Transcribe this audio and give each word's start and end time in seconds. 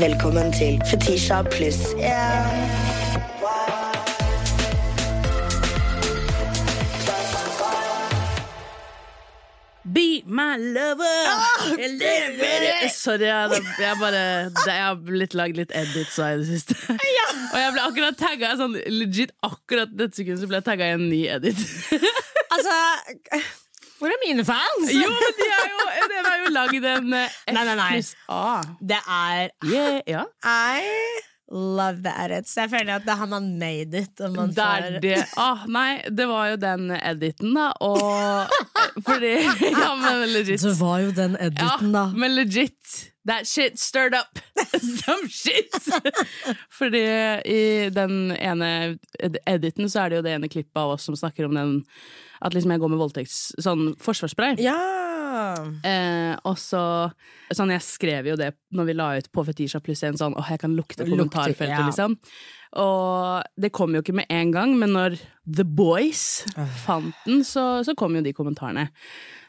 Velkommen 0.00 0.52
til 0.52 0.80
Fetisha 0.90 1.42
pluss 1.42 1.80
yeah. 1.98 2.46
Be 9.84 10.22
my 10.26 10.56
lover! 10.58 11.20
Eller- 11.78 12.88
Sorry, 12.94 13.24
jeg, 13.24 13.62
jeg 13.78 13.96
bare 14.00 14.20
Jeg 14.66 14.82
har 14.82 14.94
blitt 15.06 15.34
lagd 15.34 15.56
litt 15.56 15.72
edits 15.74 16.18
av 16.20 16.34
i 16.34 16.42
det 16.42 16.48
siste. 16.50 16.76
Og 16.92 17.56
jeg 17.62 17.72
ble 17.74 17.84
akkurat 17.86 18.18
tagga 18.20 18.52
sånn 18.60 18.76
legit 18.92 19.32
akkurat 19.46 19.92
dette 19.96 20.20
sekundet 20.20 20.44
så 20.44 20.50
ble 20.50 20.60
jeg 20.60 20.68
tagga 20.68 20.90
i 20.90 20.96
en 20.98 21.06
ny 21.08 21.22
edit. 21.32 21.64
Altså 22.50 22.76
Hvor 24.00 24.08
er 24.12 24.20
mine 24.26 24.44
fans? 24.48 24.90
Jo, 24.94 25.08
men 25.12 25.34
de 25.38 25.48
er 25.52 25.66
jo, 25.70 25.88
den 26.12 26.28
er 26.30 26.38
jo 26.44 26.52
lagd 26.54 26.86
en 26.96 27.12
eh, 27.18 27.34
F 27.50 27.52
Nei, 27.56 27.64
nei, 27.68 27.74
nei. 27.80 27.88
pluss 27.98 28.14
A. 28.32 28.44
Det 28.92 29.00
er 29.06 29.50
Yeah, 29.68 30.00
ja. 30.08 30.22
I 30.44 31.20
love 31.50 32.00
the 32.04 32.12
edits. 32.24 32.54
Jeg 32.56 32.70
føler 32.70 32.94
at 33.00 33.04
da 33.08 33.16
har 33.18 33.26
man 33.28 33.48
made 33.58 33.98
it. 33.98 34.14
Og 34.22 34.32
man 34.36 34.52
Det 34.54 34.64
er 34.64 34.86
får 34.86 34.98
det. 35.04 35.14
Ah, 35.42 35.64
nei, 35.66 36.00
det 36.08 36.26
var 36.30 36.52
jo 36.52 36.58
den 36.62 36.90
editen, 36.96 37.52
da. 37.58 37.68
Og 37.82 39.04
fordi 39.06 39.32
Ja, 39.82 39.92
men 40.00 40.28
legit. 40.32 40.62
Det 40.62 40.76
var 40.80 40.98
jo 41.04 41.10
den 41.16 41.36
editen, 41.42 41.92
da. 41.96 42.06
men 42.14 42.36
legit. 42.38 43.06
That 43.28 43.44
shit 43.46 43.76
stirred 43.78 44.14
up 44.16 44.38
some 44.80 45.28
shit! 45.28 45.74
Fordi 46.72 47.02
i 47.44 47.90
den 47.92 48.30
ene 48.32 48.70
editen 49.46 49.90
så 49.92 50.06
er 50.06 50.08
det 50.14 50.16
jo 50.16 50.24
det 50.24 50.32
ene 50.38 50.48
klippet 50.48 50.80
av 50.80 50.94
oss 50.94 51.04
som 51.04 51.18
snakker 51.20 51.44
om 51.50 51.58
den 51.58 51.74
At 52.40 52.56
liksom 52.56 52.72
jeg 52.72 52.80
går 52.82 52.92
med 52.92 53.00
voldtekts... 53.02 53.38
Sånn 53.60 53.90
forsvarsspray. 54.00 54.56
Ja! 54.64 54.78
Eh, 55.86 56.34
og 56.48 56.56
så 56.58 56.82
Sånn, 57.54 57.72
jeg 57.74 57.82
skrev 57.84 58.30
jo 58.30 58.36
det 58.38 58.52
når 58.74 58.88
vi 58.88 58.94
la 58.98 59.08
ut 59.18 59.28
på 59.34 59.44
Fetisha 59.46 59.80
pluss 59.82 60.02
en 60.06 60.18
sånn 60.18 60.34
Åh, 60.38 60.48
jeg 60.54 60.62
kan 60.62 60.74
lukte 60.76 61.06
kommentarfeltet, 61.06 61.76
ja. 61.76 61.86
liksom. 61.86 62.16
Og 62.80 63.42
det 63.58 63.72
kom 63.74 63.94
jo 63.96 64.02
ikke 64.04 64.14
med 64.14 64.30
en 64.30 64.52
gang, 64.54 64.76
men 64.78 64.94
når 64.94 65.18
The 65.46 65.66
Boys 65.66 66.44
fant 66.84 67.16
den, 67.26 67.42
så, 67.46 67.82
så 67.86 67.96
kom 67.98 68.14
jo 68.14 68.22
de 68.22 68.34
kommentarene. 68.36 68.86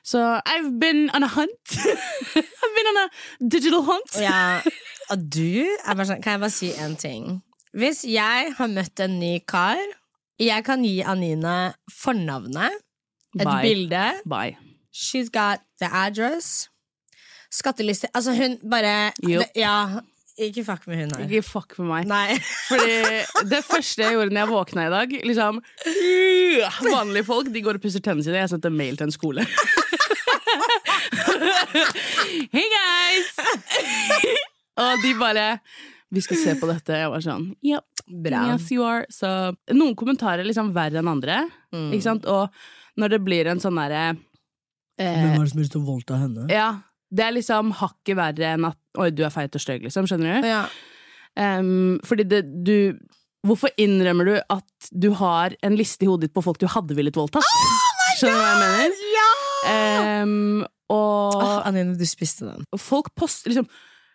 Så 0.02 0.18
I've 0.50 0.74
been 0.82 1.12
on 1.14 1.24
a 1.24 1.30
hunt. 1.30 1.78
I've 2.36 2.74
been 2.78 2.90
on 2.94 3.04
a 3.04 3.08
digital 3.46 3.86
hunt. 3.86 4.18
ja, 4.18 4.62
og 5.14 5.30
du 5.30 5.62
er 5.62 5.94
bare 5.94 6.08
sånn 6.10 6.22
Kan 6.24 6.38
jeg 6.38 6.46
bare 6.48 6.56
si 6.56 6.72
en 6.82 6.98
ting? 6.98 7.42
Hvis 7.78 8.04
jeg 8.10 8.54
har 8.58 8.72
møtt 8.72 9.00
en 9.04 9.20
ny 9.22 9.36
kar 9.48 9.80
Jeg 10.42 10.64
kan 10.66 10.82
gi 10.86 11.00
Anine 11.06 11.74
fornavnet, 12.02 12.74
et 13.40 13.46
Bye. 13.46 13.62
bilde 13.62 14.06
Bye. 14.30 14.58
She's 14.94 15.30
got 15.32 15.62
the 15.82 15.88
address. 15.88 16.68
Skatteliste 17.52 18.08
Altså, 18.16 18.34
hun 18.36 18.58
bare 18.72 19.12
Yep. 19.24 19.40
det, 19.40 19.48
Ja, 19.56 19.88
ikke 20.38 20.64
fuck 20.66 20.88
med 20.88 20.98
hun 20.98 21.12
her. 21.16 21.24
Ikke 21.30 21.44
fuck 21.44 21.78
med 21.80 21.88
meg. 21.88 22.06
Nei. 22.08 22.40
Fordi 22.70 22.98
det 23.52 23.64
første 23.68 24.02
jeg 24.04 24.12
gjorde 24.16 24.34
når 24.34 24.42
jeg 24.42 24.50
våkna 24.50 24.88
i 24.88 24.90
dag 24.90 25.08
liksom, 25.30 25.62
øh, 25.88 26.82
Vanlige 26.96 27.24
folk 27.28 27.54
de 27.54 27.62
går 27.62 27.74
og 27.80 27.82
pusser 27.82 28.00
tennene 28.00 28.24
sine. 28.24 28.38
Jeg 28.42 28.50
sendte 28.50 28.70
mail 28.70 28.98
til 28.98 29.04
en 29.12 29.12
skole. 29.12 29.46
Hey 32.52 32.68
guys! 32.76 33.30
og 34.78 34.98
de 35.04 35.12
bare 35.20 35.58
Vi 36.12 36.24
skal 36.24 36.40
se 36.42 36.56
på 36.60 36.68
dette. 36.68 36.98
Jeg 37.00 37.12
var 37.14 37.24
sånn 37.24 37.48
Yep. 37.64 37.88
Yes, 38.12 38.68
you 38.74 38.84
are. 38.84 39.06
Så 39.14 39.30
noen 39.72 39.96
kommentarer 39.96 40.44
er 40.44 40.50
liksom 40.50 40.74
verre 40.76 41.00
enn 41.00 41.10
andre. 41.12 41.46
Mm. 41.72 41.92
Ikke 41.96 42.08
sant? 42.10 42.28
Og 42.28 42.52
når 43.00 43.16
det 43.16 43.22
blir 43.24 43.48
en 43.48 43.62
sånn 43.64 43.80
derre 43.80 44.04
eh, 45.00 45.08
er 45.08 45.22
det 45.22 45.30
som 45.30 45.38
har 45.40 45.64
lyst 45.64 45.76
til 45.78 45.84
å 45.84 45.88
voldta 45.88 46.20
henne? 46.20 46.48
Ja. 46.52 46.70
Det 47.12 47.24
er 47.26 47.36
liksom 47.36 47.72
hakket 47.80 48.20
verre 48.20 48.54
enn 48.56 48.68
at 48.68 48.78
Oi, 49.00 49.08
du 49.16 49.24
er 49.24 49.32
feit 49.32 49.56
og 49.56 49.64
stygg, 49.64 49.86
liksom. 49.88 50.08
Skjønner 50.10 50.42
du? 50.42 50.48
Ja. 50.50 50.66
Um, 51.40 51.96
fordi 52.04 52.26
det, 52.28 52.42
du 52.68 52.98
Hvorfor 53.48 53.72
innrømmer 53.80 54.28
du 54.28 54.34
at 54.54 54.90
du 54.92 55.14
har 55.18 55.56
en 55.66 55.78
liste 55.80 56.06
i 56.06 56.10
hodet 56.10 56.28
ditt 56.28 56.36
på 56.36 56.44
folk 56.46 56.60
du 56.62 56.68
hadde 56.70 56.94
villet 56.98 57.16
voldtatt? 57.18 57.48
Skjønner 58.20 58.36
du 58.36 58.42
hva 58.44 58.52
jeg 58.52 58.60
mener? 58.62 59.00
Ehm, 59.72 60.62
og 60.92 61.38
oh, 61.40 61.58
Anine, 61.66 61.96
du 61.98 62.06
spiste 62.10 62.48
den. 62.50 62.68
folk 62.78 63.12
poster 63.18 63.54
liksom 63.54 63.70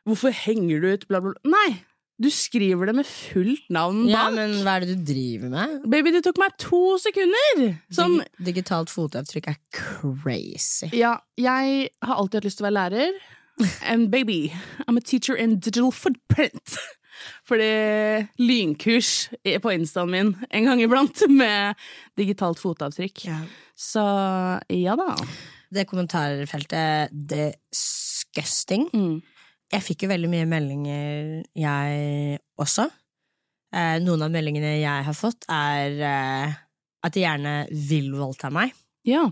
Hvorfor 0.06 0.30
henger 0.30 0.82
du 0.82 0.86
ut, 0.92 1.04
bla, 1.10 1.18
bla, 1.18 1.32
bla. 1.34 1.50
Nei! 1.50 1.80
Du 2.16 2.30
skriver 2.32 2.88
det 2.88 2.94
med 2.96 3.04
fullt 3.04 3.66
navn 3.72 4.06
Ja, 4.08 4.30
men 4.32 4.54
hva 4.64 4.78
er 4.78 4.86
det 4.86 4.94
du 4.96 5.02
driver 5.12 5.50
med? 5.52 5.82
Baby, 5.92 6.14
det 6.14 6.22
tok 6.24 6.38
meg 6.40 6.54
to 6.62 6.96
sekunder! 7.02 7.64
Dig 7.92 8.46
digitalt 8.48 8.88
fotavtrykk 8.92 9.50
er 9.52 9.58
crazy. 9.76 10.88
ja, 10.96 11.18
jeg 11.36 11.90
har 12.02 12.16
alltid 12.16 12.40
hatt 12.40 12.48
lyst 12.48 12.62
til 12.62 12.64
å 12.64 12.70
være 12.70 12.78
lærer. 12.78 13.18
And 13.84 14.10
baby, 14.12 14.52
I'm 14.88 14.96
a 14.96 15.00
teacher 15.00 15.36
in 15.36 15.58
digital 15.58 15.92
footprint. 15.92 16.76
Fordi 17.48 17.68
lynkurs 18.40 19.28
på 19.62 19.72
instaen 19.72 20.10
min 20.12 20.32
en 20.50 20.66
gang 20.68 20.82
iblant 20.84 21.22
med 21.32 21.76
digitalt 22.18 22.60
fotavtrykk. 22.60 23.26
Så 23.76 24.04
ja 24.72 24.96
da. 25.00 25.14
Det 25.72 25.86
kommentarfeltet 25.88 27.12
disgusting. 27.12 28.88
Mm. 28.92 29.16
Jeg 29.74 29.82
fikk 29.82 30.04
jo 30.06 30.10
veldig 30.12 30.28
mye 30.30 30.46
meldinger, 30.48 31.30
jeg 31.58 32.38
også. 32.62 32.86
Eh, 33.74 33.96
noen 34.04 34.22
av 34.22 34.30
meldingene 34.32 34.76
jeg 34.78 35.06
har 35.08 35.16
fått, 35.16 35.42
er 35.50 35.96
eh, 36.06 36.52
at 37.06 37.16
de 37.16 37.24
gjerne 37.24 37.54
vil 37.90 38.12
voldta 38.14 38.50
meg. 38.54 38.70
Ja. 39.06 39.24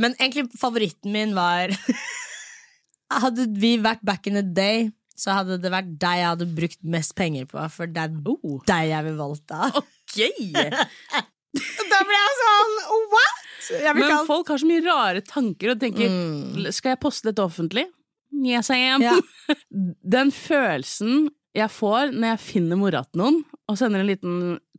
Men 0.00 0.16
egentlig 0.18 0.48
favoritten 0.58 1.12
min 1.14 1.34
var 1.36 1.70
Hadde 3.22 3.48
vi 3.58 3.72
vært 3.82 4.02
back 4.06 4.28
in 4.30 4.36
the 4.38 4.42
day, 4.46 4.84
så 5.18 5.34
hadde 5.40 5.56
det 5.62 5.70
vært 5.74 5.88
deg 6.00 6.20
jeg 6.20 6.28
hadde 6.28 6.46
brukt 6.54 6.78
mest 6.94 7.14
penger 7.18 7.48
på, 7.50 7.58
for 7.74 7.90
det 7.90 8.04
er 8.06 8.12
Oh. 8.30 8.60
deg 8.66 8.90
jeg 8.92 9.06
vil 9.08 9.16
voldta. 9.18 9.70
Ok! 10.10 10.18
Da 11.90 11.98
ble 12.06 12.16
jeg 12.18 12.36
sånn 12.38 12.72
what?! 13.10 13.40
Jeg 13.70 13.94
Men 13.98 14.26
folk 14.26 14.48
har 14.50 14.58
så 14.62 14.66
mye 14.66 14.82
rare 14.82 15.22
tanker 15.26 15.72
og 15.74 15.80
tenker 15.82 16.10
Mm. 16.10 16.66
Skal 16.74 16.94
jeg 16.94 17.00
poste 17.02 17.28
dette 17.30 17.42
offentlig? 17.42 17.84
Yes, 18.30 18.70
I 18.70 18.80
am. 18.94 19.04
Ja. 19.04 19.18
Den 20.16 20.32
følelsen 20.34 21.28
jeg 21.56 21.70
får 21.74 22.12
når 22.14 22.36
jeg 22.36 22.42
finner 22.44 22.78
mora 22.78 23.02
til 23.08 23.24
noen 23.24 23.38
og 23.66 23.78
sender 23.78 24.04
en 24.04 24.10
liten 24.10 24.36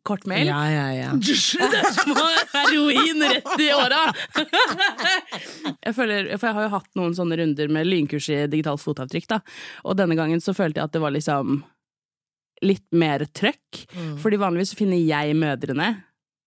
kort 0.07 0.23
mail 0.29 0.47
Ja, 0.49 0.61
ja, 0.71 0.85
ja. 0.95 1.09
Det 1.19 1.81
er 1.81 1.89
som 1.93 2.13
heroin 2.15 3.25
rett 3.27 3.51
i 3.61 3.67
åra! 3.75 4.05
jeg, 5.85 5.93
føler, 5.97 6.31
for 6.37 6.47
jeg 6.47 6.57
har 6.57 6.65
jo 6.65 6.73
hatt 6.77 6.89
noen 6.97 7.17
sånne 7.17 7.37
runder 7.41 7.73
med 7.73 7.89
lynkurs 7.89 8.29
i 8.31 8.39
digitalt 8.51 8.81
fotavtrykk, 8.83 9.27
da. 9.29 9.41
Og 9.85 9.99
denne 9.99 10.17
gangen 10.19 10.41
så 10.43 10.55
følte 10.57 10.81
jeg 10.81 10.89
at 10.89 10.95
det 10.95 11.03
var 11.03 11.13
liksom 11.15 11.59
litt 12.65 12.85
mer 12.93 13.25
trøkk. 13.25 13.83
Mm. 13.93 14.15
Fordi 14.21 14.39
vanligvis 14.41 14.73
så 14.73 14.79
finner 14.79 15.01
jeg 15.01 15.37
mødrene. 15.37 15.91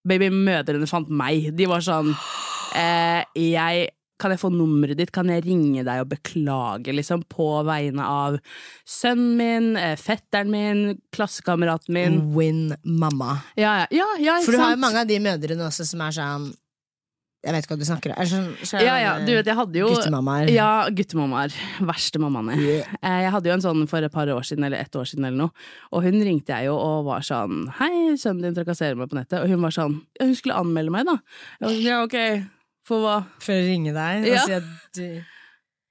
Baby, 0.06 0.30
mødrene 0.30 0.88
fant 0.90 1.10
meg. 1.10 1.50
De 1.56 1.68
var 1.70 1.84
sånn 1.84 2.12
eh, 2.80 3.22
Jeg 3.38 3.88
kan 4.20 4.30
jeg 4.30 4.40
få 4.40 4.50
nummeret 4.54 4.98
ditt? 4.98 5.12
Kan 5.14 5.30
jeg 5.32 5.44
ringe 5.46 5.84
deg 5.86 6.02
og 6.04 6.10
beklage, 6.12 6.94
liksom, 6.94 7.24
på 7.30 7.48
vegne 7.66 8.06
av 8.06 8.38
sønnen 8.86 9.38
min, 9.38 9.70
eh, 9.76 9.96
fetteren 10.00 10.52
min, 10.52 10.82
klassekameraten 11.14 11.94
min? 11.94 12.20
Win 12.34 12.76
mamma. 12.84 13.40
Ja, 13.56 13.80
ja, 13.82 13.86
ja, 13.90 14.10
ja 14.22 14.40
For 14.44 14.54
du 14.54 14.62
har 14.62 14.76
jo 14.76 14.82
mange 14.82 15.02
av 15.02 15.10
de 15.10 15.18
mødrene 15.18 15.66
også 15.66 15.86
som 15.88 16.04
er 16.06 16.14
sånn 16.14 16.52
Jeg 17.44 17.52
vet 17.52 17.66
ikke 17.66 17.74
hva 17.74 17.80
du 17.82 17.84
snakker 17.84 18.12
om. 18.14 18.28
Sånn, 18.30 18.46
sånn, 18.64 18.80
Ja, 18.86 18.94
ja, 19.02 19.18
du 19.20 19.34
vet, 19.34 19.44
jeg 19.44 19.58
hadde 19.58 19.76
jo 19.76 19.90
Guttemammaer. 19.92 20.48
Ja, 20.48 20.88
guttemammaer. 20.88 21.52
Verste 21.90 22.22
mammaene. 22.22 22.56
Yeah. 22.56 22.96
Jeg 23.02 23.34
hadde 23.34 23.50
jo 23.50 23.56
en 23.58 23.66
sånn 23.66 23.84
for 23.90 24.00
et 24.00 24.14
par 24.14 24.30
år 24.32 24.46
siden, 24.46 24.64
eller 24.64 24.80
ett 24.80 24.96
år 24.96 25.04
siden 25.10 25.26
eller 25.26 25.42
noe, 25.42 25.66
og 25.92 26.06
hun 26.06 26.22
ringte 26.24 26.54
jeg 26.54 26.70
jo 26.70 26.78
og 26.78 27.04
var 27.10 27.20
sånn 27.20 27.66
Hei, 27.82 28.16
sønnen 28.16 28.46
din 28.46 28.56
trakasserer 28.56 28.96
meg 28.96 29.10
på 29.10 29.18
nettet. 29.18 29.42
Og 29.42 29.50
hun 29.52 29.60
var 29.60 29.74
sånn 29.76 30.00
Ja, 30.16 30.24
hun 30.30 30.36
skulle 30.38 30.56
anmelde 30.56 30.94
meg, 30.94 31.04
da. 31.10 31.18
Jeg 31.58 31.66
var 31.66 31.74
sånn, 31.74 31.88
ja, 31.90 32.02
ok, 32.06 32.20
for 32.84 33.00
hva? 33.04 33.16
For 33.42 33.52
å 33.56 33.64
ringe 33.66 33.92
deg 33.96 34.26
og 34.26 34.34
Ja. 34.34 34.44
si 34.46 34.52
at 34.52 34.68
du 34.94 35.04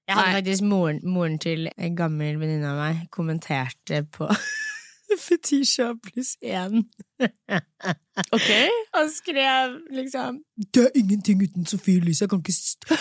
Jeg 0.04 0.18
hadde 0.18 0.28
Nei. 0.28 0.36
faktisk 0.42 0.62
moren, 0.68 1.00
moren 1.08 1.38
til 1.40 1.70
en 1.78 1.96
gammel 1.96 2.36
venninne 2.42 2.68
av 2.68 2.78
meg 2.82 3.10
kommenterte 3.10 4.02
på 4.12 4.28
Fetisha 5.24 5.94
pluss 6.04 6.34
én. 6.44 6.84
Ok? 8.34 8.50
Og 9.00 9.10
skrev 9.14 9.78
liksom 9.94 10.40
Det 10.74 10.84
er 10.88 10.92
ingenting 11.00 11.44
uten 11.46 11.66
Sofie 11.70 12.02
Elise, 12.02 12.24
jeg 12.26 12.30
kan 12.34 12.42
ikke 12.44 12.56
stå 12.58 12.98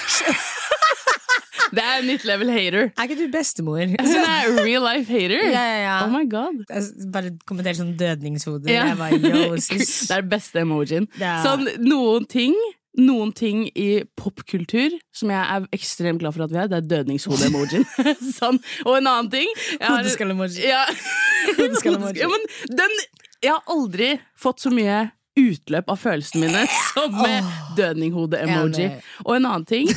Det 1.72 1.80
er 1.82 2.02
nytt 2.04 2.24
level 2.28 2.50
hater. 2.52 2.90
Er 3.00 3.06
ikke 3.08 3.16
du 3.16 3.30
bestemor? 3.32 3.78
Det 3.80 3.96
er 4.04 4.50
real 4.60 4.82
life 4.84 5.08
hater. 5.08 5.38
Ja, 5.40 5.62
ja, 5.64 5.78
ja. 5.86 5.94
Oh 6.04 6.10
my 6.12 6.26
god. 6.28 6.58
Bare 7.14 7.30
kommenterte 7.48 7.78
sånn 7.80 7.94
dødningshode. 7.96 8.68
Ja. 8.68 8.90
Det 9.00 10.10
er 10.12 10.20
den 10.20 10.28
beste 10.28 10.60
emojien. 10.66 11.08
Ja. 11.18 11.38
Sånn, 11.46 11.64
noen 11.80 12.26
ting 12.28 12.52
noen 12.98 13.30
ting 13.32 13.64
i 13.78 14.02
popkultur 14.18 14.92
som 15.16 15.30
jeg 15.32 15.40
er 15.40 15.66
ekstremt 15.72 16.20
glad 16.20 16.34
for 16.36 16.44
at 16.44 16.52
vi 16.52 16.60
har, 16.60 16.68
det 16.68 16.82
er 16.82 16.88
dødningshode-emojien. 16.90 17.86
sånn. 18.38 18.60
Og 18.84 18.98
en 18.98 19.08
annen 19.08 19.30
ting 19.32 19.48
Hodeskalle-emoji. 19.80 20.66
Ja. 20.68 20.84
Ja, 21.42 22.28
men 22.30 22.44
den 22.70 22.92
Jeg 23.42 23.50
har 23.50 23.64
aldri 23.72 24.12
fått 24.38 24.60
så 24.62 24.70
mye 24.70 25.08
utløp 25.38 25.88
av 25.90 25.98
følelsene 25.98 26.46
mine 26.46 26.60
som 26.92 27.16
med 27.16 27.48
dødninghode-emoji. 27.78 28.90
Og 29.24 29.34
en 29.38 29.48
annen 29.48 29.66
ting. 29.66 29.90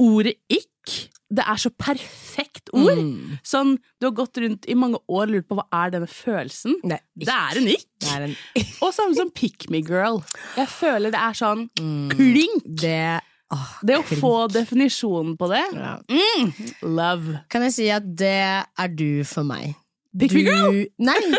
Ordet 0.00 0.34
ikk 0.50 0.96
Det 1.30 1.44
er 1.46 1.58
så 1.62 1.70
perfekt 1.78 2.72
ord! 2.74 2.98
Mm. 2.98 3.36
Sånn, 3.46 3.76
du 4.00 4.08
har 4.08 4.14
gått 4.18 4.36
rundt 4.42 4.64
i 4.66 4.74
mange 4.74 4.98
år 5.06 5.28
og 5.28 5.30
lurt 5.36 5.46
på 5.48 5.54
hva 5.60 5.66
er 5.84 5.92
denne 5.94 6.08
følelsen. 6.10 6.74
Det 6.82 6.96
er 6.98 7.04
Det 7.22 7.34
er 7.36 7.60
en 7.60 7.68
ikk! 7.70 7.86
En 8.10 8.34
Og 8.82 8.92
samme 8.96 9.14
som 9.14 9.30
pick 9.30 9.68
me 9.70 9.78
girl. 9.86 10.18
Jeg 10.56 10.66
føler 10.72 11.12
det 11.14 11.20
er 11.20 11.36
sånn 11.38 11.68
Mm. 11.78 12.08
klink! 12.10 12.64
Det 12.82 13.20
åh, 13.52 13.70
Det 13.86 13.96
å 14.00 14.02
klink. 14.08 14.20
få 14.24 14.32
definisjonen 14.54 15.36
på 15.38 15.48
det, 15.52 15.62
ja. 15.74 15.96
mm, 16.10 16.50
love. 16.98 17.40
Kan 17.50 17.62
jeg 17.68 17.72
si 17.78 17.88
at 17.94 18.02
det 18.16 18.34
er 18.66 18.88
du 18.88 19.22
for 19.24 19.44
meg? 19.46 19.76
Pick 20.18 20.32
me 20.34 20.42
girl? 20.42 20.82
Nei! 20.98 21.20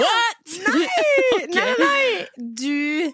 What?! 0.00 0.46
Nei, 0.66 1.46
nei, 1.54 1.72
nei! 1.78 2.26
Du 2.36 3.12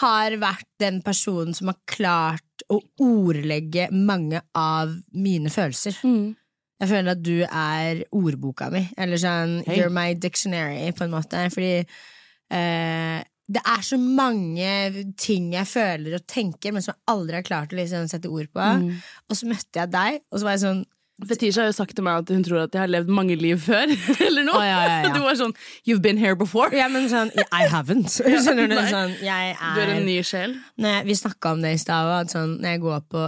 har 0.00 0.36
vært 0.40 0.66
den 0.80 1.00
personen 1.04 1.54
som 1.56 1.70
har 1.72 1.78
klart 1.90 2.44
å 2.70 2.78
ordlegge 3.02 3.88
mange 3.94 4.42
av 4.56 4.92
mine 5.16 5.50
følelser. 5.52 5.98
Mm. 6.06 6.36
Jeg 6.80 6.88
føler 6.88 7.12
at 7.12 7.24
du 7.24 7.34
er 7.44 8.04
ordboka 8.16 8.70
mi, 8.72 8.86
eller 8.96 9.20
sånn 9.20 9.58
hey. 9.66 9.80
you're 9.80 9.92
my 9.92 10.14
dictionary, 10.16 10.88
på 10.96 11.04
en 11.04 11.12
måte, 11.12 11.42
fordi 11.52 11.74
eh, 11.80 13.18
det 13.50 13.62
er 13.66 13.82
så 13.84 13.98
mange 14.00 14.70
ting 15.18 15.50
jeg 15.56 15.66
føler 15.68 16.16
og 16.16 16.26
tenker, 16.30 16.72
men 16.72 16.84
som 16.84 16.94
jeg 16.94 17.12
aldri 17.12 17.40
har 17.40 17.46
klart 17.46 17.74
å 17.74 17.78
liksom 17.78 18.06
sette 18.10 18.30
ord 18.30 18.48
på. 18.54 18.62
Mm. 18.62 18.94
Og 19.28 19.36
så 19.36 19.50
møtte 19.50 19.82
jeg 19.82 19.92
deg, 19.92 20.20
og 20.30 20.38
så 20.38 20.46
var 20.46 20.56
jeg 20.56 20.64
sånn 20.64 20.82
Fetisha 21.28 21.64
har 21.64 21.70
jo 21.70 21.76
sagt 21.76 21.96
til 21.98 22.04
meg 22.06 22.22
at 22.22 22.32
hun 22.32 22.42
tror 22.46 22.62
at 22.64 22.76
jeg 22.76 22.82
har 22.82 22.90
levd 22.90 23.10
mange 23.12 23.36
liv 23.38 23.60
før, 23.60 23.90
eller 24.26 24.46
noe. 24.46 24.58
Oh, 24.58 24.64
ja, 24.64 24.80
ja, 24.86 24.98
ja. 25.04 25.12
Du 25.16 25.20
var 25.24 25.38
sånn 25.40 25.54
You've 25.88 26.02
been 26.04 26.20
here 26.20 26.38
before. 26.38 26.70
Ja, 26.76 26.88
men 26.92 27.08
sånn 27.12 27.32
I 27.36 27.66
haven't. 27.70 28.12
Skjønner 28.44 28.70
du? 28.70 28.76
Sånn, 28.90 29.16
jeg 29.24 29.54
er, 29.56 29.74
Du 29.76 29.82
er 29.84 29.94
en 29.96 30.06
ny 30.08 30.20
sjel. 30.26 30.56
Jeg, 30.80 31.06
vi 31.08 31.18
snakka 31.18 31.56
om 31.56 31.64
det 31.64 31.74
i 31.76 31.80
stad, 31.82 32.10
òg. 32.20 32.30
sånn, 32.32 32.58
når 32.62 32.76
jeg 32.76 32.84
går 32.86 33.02
på 33.10 33.26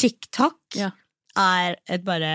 TikTok 0.00 0.78
er 1.34 1.74
et 1.90 2.04
bare 2.06 2.34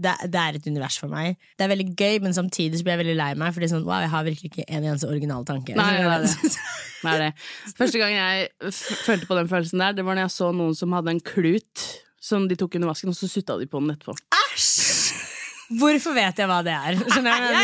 det, 0.00 0.14
det 0.32 0.40
er 0.40 0.56
et 0.56 0.66
univers 0.66 0.96
for 0.96 1.12
meg. 1.12 1.36
Det 1.58 1.66
er 1.66 1.72
veldig 1.74 1.90
gøy, 1.92 2.20
men 2.24 2.32
samtidig 2.32 2.78
så 2.80 2.86
blir 2.86 2.94
jeg 2.94 3.02
veldig 3.02 3.16
lei 3.18 3.30
meg. 3.36 3.52
Fordi 3.52 3.68
sånn, 3.68 3.84
wow, 3.84 4.00
jeg 4.00 4.12
har 4.14 4.24
virkelig 4.24 4.48
ikke 4.48 4.64
en 4.66 4.86
eneste 4.86 5.10
original 5.10 5.44
tanke. 5.48 5.76
Nei? 5.76 5.90
Det 6.00 7.10
er 7.10 7.24
det. 7.26 7.32
Første 7.76 8.00
gang 8.00 8.14
jeg 8.16 8.72
følte 9.04 9.28
på 9.28 9.36
den 9.36 9.50
følelsen 9.50 9.84
der, 9.84 9.98
det 9.98 10.06
var 10.06 10.16
når 10.16 10.28
jeg 10.28 10.34
så 10.38 10.50
noen 10.56 10.72
som 10.78 10.96
hadde 10.96 11.12
en 11.12 11.20
klut 11.20 11.84
som 12.20 12.46
de 12.48 12.56
tok 12.60 12.76
under 12.78 12.90
vasken, 12.92 13.12
og 13.12 13.16
så 13.16 13.28
sutta 13.30 13.56
de 13.60 13.68
på 13.70 13.80
den 13.80 13.94
etterpå. 13.94 14.16
Æsj! 14.44 15.28
Hvorfor 15.80 16.16
vet 16.16 16.40
jeg 16.42 16.50
hva 16.50 16.58
det 16.66 16.74
er? 16.74 16.98
Skjønner 16.98 17.30
jeg 17.30 17.42
hva 17.54 17.60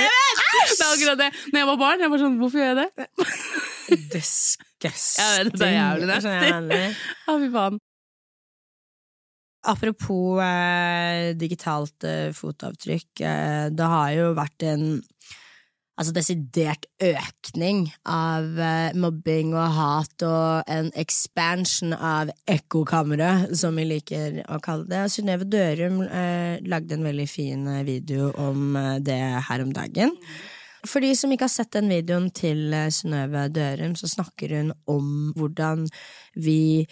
Det 0.71 0.77
er 0.77 0.93
akkurat 0.93 1.21
det. 1.25 1.31
Når 1.51 1.61
jeg 1.61 1.69
var 1.73 1.81
barn, 1.81 2.05
jeg 2.05 2.13
var 2.13 2.23
sånn 2.23 2.37
Hvorfor 2.39 2.63
gjør 2.63 2.69
jeg 2.71 2.79
det? 2.79 2.87
mener? 3.01 3.41
Disgusting. 4.15 5.25
Jeg 5.25 5.45
vet, 5.49 5.59
det 5.59 5.67
er 5.67 5.75
jævlig 5.75 6.09
nasty. 6.11 6.37
Mener? 6.47 7.03
Å, 7.31 7.37
fy 7.43 7.51
faen. 7.55 7.81
Apropos 9.67 10.39
eh, 10.47 11.33
digitalt 11.35 12.07
eh, 12.07 12.31
fotavtrykk, 12.35 13.11
eh, 13.27 13.65
det 13.75 13.89
har 13.91 14.13
jo 14.15 14.29
vært 14.39 14.67
en 14.71 14.85
altså 15.97 16.13
desidert 16.17 16.85
økning 17.03 17.87
av 18.09 18.59
eh, 18.61 18.97
mobbing 18.97 19.55
og 19.57 19.77
hat 19.77 20.25
og 20.27 20.69
en 20.71 20.91
expansion 20.99 21.95
av 21.97 22.33
ekkokammeret, 22.51 23.55
som 23.57 23.77
vi 23.81 23.87
liker 23.89 24.43
å 24.53 24.61
kalle 24.65 24.89
det. 24.91 25.07
Synnøve 25.13 25.49
Dørum 25.49 26.03
eh, 26.07 26.61
lagde 26.69 26.99
en 26.99 27.09
veldig 27.09 27.29
fin 27.31 27.65
eh, 27.73 27.83
video 27.89 28.31
om 28.37 28.77
eh, 28.77 28.93
det 29.05 29.19
her 29.49 29.65
om 29.65 29.73
dagen. 29.77 30.13
For 30.87 31.03
de 31.03 31.11
som 31.19 31.33
ikke 31.35 31.49
har 31.49 31.55
sett 31.57 31.73
den 31.75 31.91
videoen 31.91 32.29
til 32.31 32.71
Synnøve 32.95 33.49
Dørum, 33.51 33.97
så 33.99 34.07
snakker 34.13 34.53
hun 34.55 34.71
om 34.87 35.33
hvordan 35.35 35.89
vi 36.39 36.87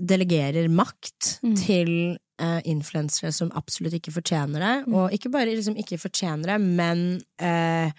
delegerer 0.00 0.66
makt 0.72 1.36
Mm. 1.42 1.56
til 1.56 2.18
eh, 2.40 2.60
influensere 2.64 3.32
som 3.32 3.52
absolutt 3.58 3.94
ikke 3.98 4.12
fortjener 4.14 4.60
det. 4.60 4.74
Mm. 4.88 4.94
Og 4.94 5.12
ikke 5.12 5.30
bare 5.32 5.52
liksom 5.54 5.76
ikke 5.76 5.98
fortjener 6.00 6.54
det, 6.54 6.60
men 6.60 7.06
eh, 7.40 7.92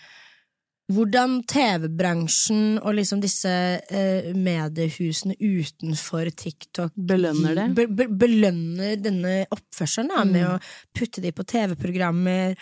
hvordan 0.92 1.38
TV-bransjen 1.48 2.76
og 2.84 2.96
liksom 2.98 3.22
disse 3.24 3.50
eh, 3.50 4.26
mediehusene 4.36 5.38
utenfor 5.40 6.28
TikTok 6.36 6.92
Belønner 7.08 7.56
det. 7.56 7.68
Be, 7.78 7.86
be, 7.88 8.08
belønner 8.12 8.98
denne 9.02 9.46
oppførselen 9.56 10.12
da, 10.12 10.26
med 10.28 10.44
Mm. 10.44 10.58
å 10.58 10.98
putte 11.00 11.22
de 11.24 11.32
på 11.32 11.46
TV-programmer 11.48 12.58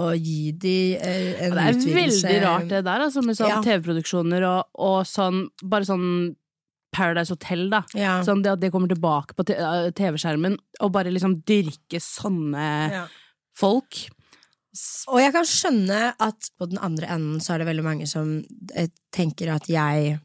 og 0.00 0.16
gi 0.16 0.52
de 0.56 0.96
eh, 0.96 1.44
en 1.44 1.52
Ja, 1.52 1.54
det 1.54 1.66
er 1.66 1.76
utvidelse. 1.76 2.24
veldig 2.24 2.40
rart 2.46 2.68
det 2.72 2.82
der, 2.88 3.04
altså, 3.10 3.22
med 3.22 3.36
sånn 3.36 3.52
Ja. 3.52 3.60
TV-produksjoner 3.62 4.48
og, 4.48 4.64
og 4.80 5.04
sånn 5.06 5.48
Bare 5.62 5.84
sånn 5.84 6.34
Paradise 6.94 7.34
Hotel, 7.34 7.66
da. 7.72 7.82
Ja. 7.96 8.18
Sånn 8.24 8.42
det 8.44 8.52
at 8.54 8.60
det 8.62 8.70
kommer 8.72 8.88
tilbake 8.88 9.36
på 9.36 9.44
eh, 9.52 9.88
TV-skjermen, 9.96 10.56
og 10.80 10.92
bare 10.94 11.12
liksom 11.12 11.40
dyrke 11.48 12.00
sånne 12.02 12.68
Ja. 12.92 13.06
folk. 13.56 14.06
Og 15.08 15.20
jeg 15.20 15.32
kan 15.32 15.48
skjønne 15.48 16.14
at 16.20 16.50
på 16.58 16.68
den 16.68 16.78
andre 16.84 17.08
enden 17.08 17.40
så 17.40 17.54
er 17.54 17.58
det 17.62 17.68
veldig 17.70 17.84
mange 17.84 18.06
som 18.10 18.38
eh, 18.74 18.88
tenker 19.14 19.54
at 19.54 19.68
jeg 19.72 20.18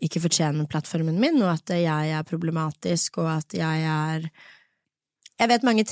ikke 0.00 0.22
fortjener 0.24 0.68
plattformen 0.72 1.18
min, 1.20 1.42
og 1.44 1.50
at 1.52 1.74
jeg 1.76 2.12
er 2.16 2.24
problematisk, 2.28 3.18
og 3.20 3.28
at 3.38 3.56
jeg 3.56 3.84
er 3.84 4.30
Jeg 5.40 5.48
vet 5.48 5.64
mange 5.64 5.82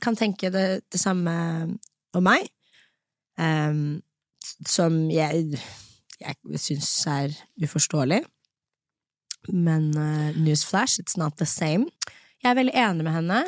kan 0.00 0.14
tenke 0.14 0.50
det, 0.52 0.84
det 0.92 1.00
samme 1.00 1.32
om 2.14 2.22
meg, 2.22 2.44
um, 3.40 4.02
som 4.68 5.10
jeg, 5.10 5.58
jeg 6.20 6.60
syns 6.60 6.90
er 7.10 7.34
uforståelig. 7.64 8.20
Men 9.48 9.90
uh, 9.96 10.32
newsflash, 10.36 11.00
it's 11.00 11.16
not 11.16 11.38
the 11.40 11.46
same. 11.48 11.86
Jeg 12.42 12.50
er 12.52 12.58
veldig 12.58 12.76
enig 12.76 13.04
med 13.06 13.12
henne. 13.14 13.40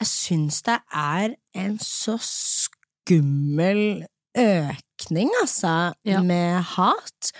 Jeg 0.00 0.10
syns 0.10 0.60
det 0.66 0.80
er 0.92 1.36
en 1.56 1.78
så 1.82 2.18
skummel 2.22 4.04
økning, 4.36 5.30
altså, 5.40 5.94
Ja. 6.04 6.20
med 6.22 6.62
hat. 6.76 7.32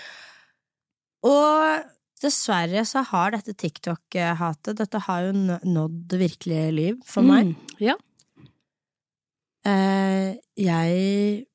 Og 1.26 1.84
dessverre 2.22 2.84
så 2.88 3.02
har 3.04 3.34
dette 3.34 3.52
TikTok-hatet 3.52 4.78
Dette 4.78 4.98
har 5.04 5.26
jo 5.26 5.32
nådd 5.32 6.08
det 6.08 6.18
virkelige 6.22 6.72
liv 6.72 7.02
for 7.04 7.22
meg. 7.22 7.52
Mm, 7.52 7.76
ja. 7.80 7.96
Uh, 9.66 10.36
jeg 10.56 11.46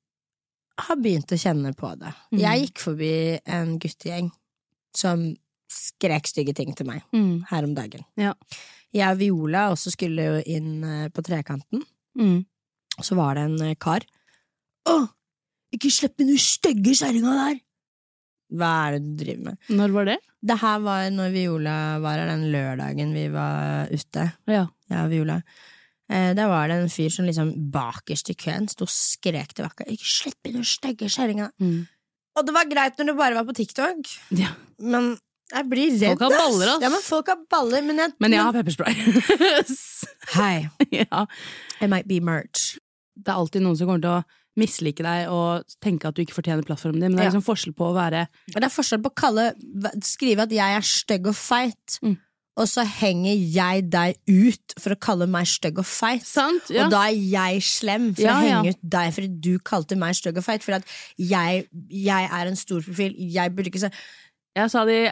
har 0.82 0.98
begynt 1.00 1.32
å 1.32 1.40
kjenne 1.40 1.72
på 1.78 1.94
det. 2.00 2.12
Mm. 2.32 2.40
Jeg 2.44 2.66
gikk 2.66 2.84
forbi 2.84 3.14
en 3.46 3.78
guttegjeng 3.80 4.32
som 4.98 5.32
skrek 5.72 6.30
stygge 6.30 6.56
ting 6.58 6.76
til 6.78 6.88
meg 6.90 7.02
Mm, 7.16 7.44
her 7.50 7.68
om 7.68 7.74
dagen. 7.78 8.06
Ja. 8.20 8.36
Jeg 8.92 9.08
og 9.08 9.20
Viola 9.22 9.70
også 9.72 9.94
skulle 9.94 10.28
jo 10.28 10.40
inn 10.46 10.84
eh, 10.84 11.10
på 11.14 11.24
trekanten, 11.24 11.84
mm. 12.20 12.40
så 13.00 13.16
var 13.16 13.40
det 13.40 13.48
en 13.48 13.62
eh, 13.70 13.78
kar. 13.80 14.06
Å, 14.92 14.98
ikke 15.76 15.92
slipp 15.94 16.20
inn 16.20 16.34
hun 16.34 16.42
stygge 16.42 16.96
kjerringa 17.00 17.36
der! 17.38 17.62
Hva 18.52 18.72
er 18.86 18.98
det 18.98 19.06
du 19.06 19.12
driver 19.24 19.46
med? 19.48 19.60
Når 19.72 19.94
var 19.96 20.10
det? 20.10 20.18
Det 20.44 20.58
her 20.60 20.80
var 20.84 21.06
når 21.16 21.30
Viola 21.32 21.76
var 22.04 22.20
her 22.20 22.32
den 22.34 22.50
lørdagen 22.52 23.14
vi 23.16 23.30
var 23.32 23.88
ute. 23.94 24.26
Ja. 24.52 24.66
Jeg 24.92 25.06
og 25.06 25.14
Viola. 25.14 25.38
Eh, 26.12 26.34
der 26.36 26.52
var 26.52 26.68
det 26.68 26.82
en 26.82 26.92
fyr 26.92 27.14
som 27.14 27.28
liksom 27.30 27.54
bakerst 27.72 28.34
i 28.34 28.36
køen 28.36 28.68
sto 28.68 28.84
og 28.84 28.92
skrek 28.92 29.56
til 29.56 29.64
Vakka 29.64 29.88
'ikke 29.88 30.12
slipp 30.18 30.50
inn 30.50 30.60
hun 30.60 30.68
stygge 30.68 31.08
kjerringa'. 31.08 31.52
Mm. 31.64 31.88
Og 32.36 32.48
det 32.48 32.56
var 32.56 32.68
greit 32.68 32.98
når 32.98 33.12
det 33.12 33.18
bare 33.18 33.36
var 33.36 33.48
på 33.48 33.56
TikTok, 33.56 34.08
ja. 34.40 34.52
men 34.80 35.18
jeg 35.52 35.68
blir 35.72 35.92
redd. 36.00 36.18
Folk 36.18 36.22
har 36.26 36.36
baller, 36.38 36.68
ass. 36.76 36.82
Ja, 36.86 36.90
men 36.94 37.02
folk 37.06 37.28
har 37.32 37.40
baller, 37.52 37.82
men 37.86 37.98
jeg, 37.98 38.14
Men 38.24 38.32
jeg 38.36 38.42
har 38.48 38.54
pepperspray. 38.54 38.94
Hei, 40.36 40.70
ja. 41.02 41.26
I 41.82 41.88
might 41.92 42.08
be 42.08 42.20
merch. 42.24 42.78
Det 43.16 43.30
er 43.32 43.38
alltid 43.42 43.62
noen 43.66 43.78
som 43.78 43.90
kommer 43.90 44.02
til 44.04 44.16
å 44.16 44.40
mislike 44.60 45.04
deg 45.06 45.30
og 45.32 45.64
tenke 45.84 46.10
at 46.10 46.18
du 46.18 46.24
ikke 46.26 46.36
fortjener 46.36 46.66
plattformen 46.68 47.00
din, 47.00 47.12
men 47.14 47.20
det 47.22 47.24
er 47.24 47.30
Ja. 47.30 47.32
liksom 47.32 47.46
forskjell 47.48 47.76
på 47.78 47.86
å 47.88 47.94
være 47.96 48.26
det 48.52 48.64
er 48.68 48.74
forskjell 48.74 49.00
på 49.06 49.12
å 49.14 49.16
kalle, 49.16 49.46
skrive 50.04 50.44
at 50.44 50.52
jeg 50.52 50.76
er 50.76 50.84
stygg 50.84 51.30
og 51.32 51.38
feit, 51.40 51.96
Mm. 52.04 52.18
og 52.60 52.68
så 52.68 52.84
henger 52.84 53.38
jeg 53.56 53.86
deg 53.90 54.18
ut 54.28 54.76
for 54.78 54.92
å 54.92 55.00
kalle 55.00 55.28
meg 55.32 55.48
stygg 55.48 55.80
og 55.80 55.88
feit. 55.88 56.26
Sant? 56.28 56.68
Ja. 56.70 56.84
Og 56.86 56.92
da 56.92 57.06
er 57.08 57.16
jeg 57.16 57.62
slem 57.64 58.10
for 58.14 58.22
Ja, 58.28 58.36
å 58.42 58.44
ja. 58.44 58.58
henge 58.60 58.76
ut 58.76 58.84
deg 58.84 59.14
fordi 59.16 59.30
du 59.48 59.54
kalte 59.60 59.96
meg 59.98 60.16
stygg 60.20 60.38
og 60.38 60.44
feit. 60.44 60.64
For 60.68 60.74
at 60.76 60.84
jeg, 61.18 61.68
jeg 61.90 62.30
er 62.30 62.46
en 62.52 62.60
stor 62.60 62.82
profil. 62.84 63.16
Jeg 63.18 63.56
burde 63.56 63.72
ikke 63.72 63.86
se 63.88 63.92
Jeg 64.54 64.70
sa 64.70 64.84
det 64.84 64.98
i 65.08 65.12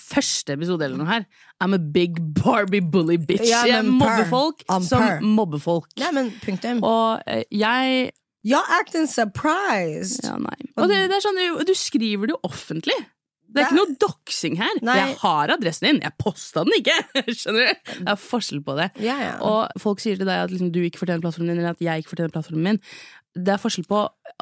første 0.00 0.54
episode 0.56 0.84
eller 0.86 1.00
noe 1.00 1.08
her. 1.08 1.26
I'm 1.62 1.74
a 1.76 1.80
big 1.80 2.18
Barbie 2.36 2.82
bully 2.84 3.16
bitch. 3.18 3.48
Ja, 3.48 3.64
jeg 3.68 3.84
mobber 3.88 4.28
folk 4.30 4.62
I'm 4.68 4.86
som 4.86 5.02
per. 5.02 5.20
mobber 5.24 5.62
folk. 5.62 5.90
Ja, 6.00 6.12
men 6.14 6.30
punktum. 6.44 6.84
Og 6.86 7.22
eh, 7.26 7.44
jeg 7.54 8.12
You're 8.46 8.62
acting 8.70 9.08
surprised. 9.10 10.22
Ja, 10.22 10.36
nei. 10.38 10.54
Og 10.78 10.86
det, 10.86 11.08
det 11.10 11.16
er 11.16 11.22
sånn, 11.24 11.38
du, 11.40 11.64
du 11.66 11.74
skriver 11.74 12.30
det 12.30 12.36
jo 12.36 12.42
offentlig. 12.46 12.94
Det 13.56 13.62
er 13.62 13.70
ikke 13.70 13.78
noe 13.78 13.96
doxing 14.02 14.56
her. 14.60 14.78
Nei. 14.84 14.96
Jeg 15.00 15.16
har 15.22 15.52
adressen 15.54 15.88
din, 15.88 16.00
jeg 16.04 16.14
posta 16.20 16.62
den 16.66 16.76
ikke! 16.78 16.96
Skjønner 17.40 17.70
du? 17.72 17.92
Det 18.04 18.12
er 18.12 18.20
forskjell 18.20 18.62
på 18.66 18.76
det. 18.78 18.88
Ja, 19.02 19.16
ja. 19.22 19.34
Og 19.46 19.80
folk 19.82 20.02
sier 20.02 20.18
til 20.20 20.28
deg 20.28 20.44
at 20.44 20.52
liksom, 20.52 20.70
du 20.74 20.80
ikke 20.84 21.00
fortjener 21.02 21.24
plattformen 21.24 21.54
din, 21.54 21.62
eller 21.62 21.74
at 21.74 21.82
jeg 21.82 22.04
ikke 22.04 22.12
fortjener 22.12 22.34
plattformen 22.36 22.66
min. 22.68 22.80
Det 23.36 23.52
er 23.52 23.60
forskjell 23.60 23.84
på 23.90 23.98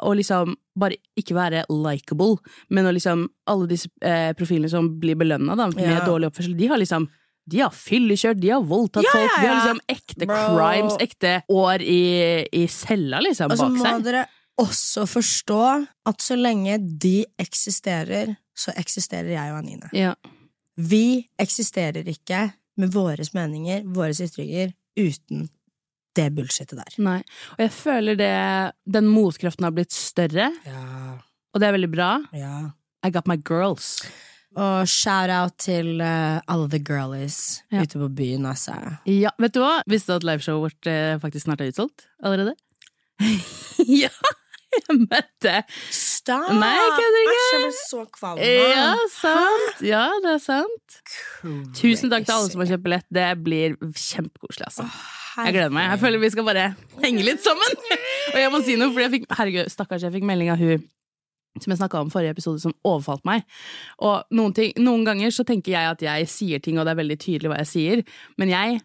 å 0.07 0.13
liksom 0.15 0.53
bare 0.79 0.95
ikke 1.19 1.35
være 1.35 1.65
likable, 1.69 2.37
men 2.69 2.87
å 2.87 2.93
liksom 2.95 3.27
Alle 3.51 3.67
disse 3.67 3.89
eh, 4.01 4.31
profilene 4.33 4.69
som 4.71 4.87
blir 4.99 5.15
belønna 5.19 5.55
med 5.55 5.79
Ja. 5.83 6.05
dårlig 6.07 6.31
oppførsel, 6.31 6.55
de 6.57 6.67
har 6.71 6.77
liksom 6.81 7.09
De 7.47 7.59
har 7.61 7.69
fyllekjørt, 7.69 8.39
de 8.41 8.49
har 8.49 8.63
voldtatt 8.65 9.03
Ja, 9.05 9.11
folk, 9.13 9.31
ja, 9.35 9.41
de 9.41 9.47
har 9.47 9.59
liksom 9.59 9.81
ekte 9.93 10.25
Bro. 10.25 10.57
crimes, 10.57 10.95
ekte 10.99 11.33
år 11.53 11.81
i, 11.83 12.47
i 12.51 12.65
cella, 12.67 13.19
liksom, 13.21 13.51
Og 13.51 13.57
så 13.59 13.67
må 13.69 13.91
dere 14.03 14.25
også 14.57 15.03
forstå 15.05 15.59
at 16.07 16.21
så 16.23 16.35
lenge 16.39 16.79
de 16.97 17.25
eksisterer, 17.37 18.35
så 18.55 18.71
eksisterer 18.79 19.29
jeg 19.35 19.51
og 19.51 19.57
Anine. 19.59 19.89
Ja. 19.93 20.13
Vi 20.77 21.27
eksisterer 21.39 22.07
ikke 22.07 22.53
med 22.77 22.91
våre 22.91 23.23
meninger, 23.33 23.83
våre 23.95 24.11
ytringer, 24.11 24.73
uten 24.97 25.49
det 26.15 26.29
bullshitet 26.35 26.77
der. 26.79 26.95
Nei. 27.03 27.19
Og 27.57 27.63
jeg 27.65 27.71
føler 27.75 28.15
det 28.19 28.31
Den 28.97 29.07
motkraften 29.11 29.67
har 29.67 29.73
blitt 29.75 29.93
større, 29.95 30.51
Ja, 30.65 31.17
og 31.53 31.61
det 31.61 31.67
er 31.69 31.75
veldig 31.77 31.91
bra. 31.93 32.11
ja. 32.33 32.71
I 33.05 33.11
got 33.13 33.27
my 33.29 33.35
girls. 33.37 33.99
Og 34.57 34.87
shout-out 34.89 35.57
til 35.61 35.99
uh, 36.01 36.39
alle 36.49 36.69
the 36.71 36.79
girlies 36.79 37.61
Ja. 37.71 37.83
ute 37.83 37.99
på 38.01 38.07
byen, 38.15 38.45
altså. 38.49 38.73
Ja, 39.05 39.29
vet 39.37 39.53
du 39.53 39.59
hva? 39.61 39.81
Visste 39.85 40.13
du 40.13 40.15
at 40.15 40.23
liveshowet 40.25 40.63
vårt 40.71 40.87
uh, 40.89 41.19
faktisk 41.21 41.45
snart 41.45 41.61
er 41.61 41.69
utsolgt 41.69 42.07
allerede? 42.23 42.55
ja! 44.01 44.09
Jeg 44.75 44.95
møtte 45.05 45.51
Stopp! 45.93 46.49
Nei, 46.57 46.71
kødder 46.97 47.19
ikke. 47.21 47.35
Jeg 47.53 47.61
ble 47.61 47.75
så 47.77 48.01
kvalm. 48.17 48.41
Ja, 48.43 48.87
sant! 49.13 49.83
Ja, 49.87 50.01
det 50.25 50.33
er 50.33 50.41
sant. 50.43 50.97
Tusen 51.77 52.11
takk 52.11 52.25
til 52.27 52.35
alle 52.35 52.49
som 52.51 52.63
har 52.63 52.71
kjøpt 52.73 52.83
billett. 52.87 53.05
Det 53.13 53.27
blir 53.45 53.77
kjempekoselig, 53.93 54.65
altså. 54.71 54.87
Jeg 55.35 55.53
gleder 55.55 55.73
meg. 55.75 55.89
Jeg 55.91 55.99
føler 55.99 56.21
vi 56.21 56.29
skal 56.33 56.47
bare 56.47 56.65
henge 57.03 57.23
litt 57.27 57.43
sammen. 57.43 57.79
Og 58.33 58.37
jeg 58.39 58.51
må 58.53 58.61
si 58.63 58.75
noe, 58.79 58.91
fordi 58.95 59.05
jeg 59.07 59.13
fikk, 59.17 59.25
herregud, 59.37 59.71
stakkars, 59.73 60.05
jeg 60.07 60.15
fikk 60.15 60.27
melding 60.27 60.51
av 60.53 60.61
hun 60.61 60.83
som 61.63 61.71
jeg 61.71 61.79
snakka 61.79 62.01
om 62.03 62.09
forrige 62.11 62.33
episode, 62.35 62.59
som 62.59 62.73
overfalt 62.83 63.23
meg. 63.27 63.45
Og 64.03 64.25
noen, 64.35 64.51
ting, 64.55 64.73
noen 64.83 65.05
ganger 65.07 65.31
så 65.31 65.45
tenker 65.47 65.71
jeg 65.71 65.91
at 65.93 66.01
jeg 66.03 66.27
sier 66.27 66.63
ting, 66.63 66.79
og 66.79 66.83
det 66.87 66.95
er 66.95 66.99
veldig 66.99 67.17
tydelig 67.21 67.51
hva 67.51 67.59
jeg 67.61 67.69
sier, 67.71 68.01
men 68.41 68.51
jeg 68.51 68.81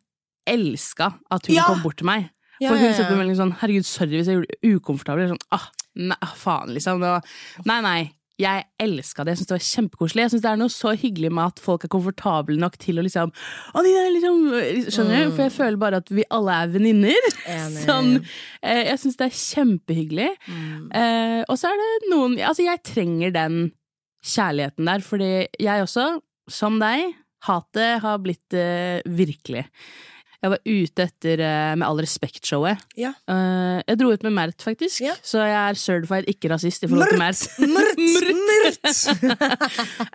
elska 0.50 1.08
at 1.34 1.48
hun 1.50 1.56
Ja! 1.56 1.66
kom 1.66 1.82
bort 1.82 1.98
til 1.98 2.06
meg. 2.06 2.28
Ja, 2.60 2.68
For 2.68 2.76
hun 2.76 2.90
ja, 2.90 2.94
sendte 2.94 3.16
melding 3.16 3.38
sånn 3.38 3.54
'herregud, 3.56 3.86
sorry 3.88 4.18
hvis 4.20 4.28
jeg 4.28 4.36
gjorde 4.36 4.52
det 4.52 4.70
ukomfortabel'. 4.76 5.24
Er 5.24 5.32
Sånn, 5.32 5.44
ah, 5.50 5.66
nei, 5.96 6.16
ah, 6.20 6.34
faen, 6.36 6.74
liksom. 6.76 7.00
Var, 7.00 7.24
nei, 7.64 7.80
nei. 7.80 8.00
Jeg 8.40 8.64
elska 8.80 9.24
det. 9.24 9.34
Jeg 9.34 9.40
syns 9.40 9.50
det 9.50 9.56
var 9.56 9.66
kjempekoselig. 9.68 10.24
Jeg 10.24 10.32
synes 10.34 10.44
Det 10.44 10.50
er 10.50 10.60
noe 10.60 10.72
så 10.72 10.94
hyggelig 10.96 11.30
med 11.36 11.52
at 11.52 11.62
folk 11.62 11.84
er 11.84 11.92
komfortable 11.92 12.56
nok 12.60 12.78
til 12.80 13.00
å 13.00 13.04
liksom, 13.06 13.32
å, 13.74 13.84
de 13.84 13.94
der 13.96 14.12
liksom 14.14 14.40
Skjønner 14.88 15.26
du? 15.26 15.34
For 15.36 15.44
jeg 15.46 15.54
føler 15.56 15.80
bare 15.82 16.00
at 16.02 16.12
vi 16.14 16.26
alle 16.32 16.56
er 16.64 16.72
venninner. 16.74 17.30
Sånn, 17.86 18.14
eh, 18.62 18.84
jeg 18.90 19.02
syns 19.04 19.20
det 19.20 19.28
er 19.28 19.40
kjempehyggelig. 19.40 20.30
Eh, 20.50 21.40
og 21.46 21.60
så 21.60 21.72
er 21.72 21.80
det 21.80 22.12
noen 22.12 22.38
Altså, 22.40 22.64
jeg 22.64 22.82
trenger 22.86 23.34
den 23.34 23.58
kjærligheten 24.26 24.88
der, 24.88 25.02
fordi 25.04 25.30
jeg 25.60 25.84
også, 25.84 26.06
som 26.50 26.78
deg, 26.80 27.14
hatet 27.46 28.02
har 28.04 28.20
blitt 28.20 28.56
eh, 28.56 29.00
virkelig. 29.08 29.64
Jeg 30.40 30.52
var 30.54 30.60
ute 30.64 31.04
etter 31.04 31.42
eh, 31.44 31.72
Med 31.76 31.84
all 31.84 32.00
respekt-showet. 32.00 32.80
Ja. 32.96 33.12
Eh, 33.28 33.80
jeg 33.84 34.00
dro 34.00 34.12
ut 34.14 34.24
med 34.24 34.32
Mert, 34.38 34.64
faktisk. 34.64 35.02
Ja. 35.04 35.12
Så 35.20 35.42
jeg 35.44 35.58
er 35.58 35.80
certified 35.80 36.30
ikke 36.32 36.50
rasist 36.52 36.86
i 36.86 36.88
forhold 36.88 37.12
til 37.12 37.20
Mert. 37.20 37.44
Mert! 37.60 38.00
Mert! 38.50 39.00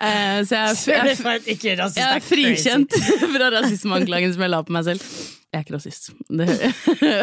Eh, 0.05 0.41
så 0.46 0.58
jeg, 0.58 0.75
jeg, 0.91 1.77
rasist, 1.79 1.98
jeg 1.98 2.05
er 2.05 2.24
frikjent 2.24 2.96
fra 3.36 3.48
rasismeanklagen 3.53 4.34
som 4.34 4.44
jeg 4.44 4.51
la 4.51 4.60
på 4.65 4.74
meg 4.75 4.86
selv. 4.88 5.03
Jeg 5.53 5.60
er 5.60 5.65
ikke 5.65 5.75
rasist. 5.77 6.10
Det, 6.29 6.48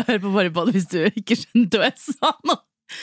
hør 0.09 0.19
på 0.25 0.33
forrige 0.33 0.67
det 0.67 0.75
hvis 0.77 0.89
du 0.91 0.99
ikke 1.11 1.37
skjønte 1.39 1.81
hva 1.81 1.91
jeg 1.91 2.01
sa 2.01 2.33
nå. 2.49 2.57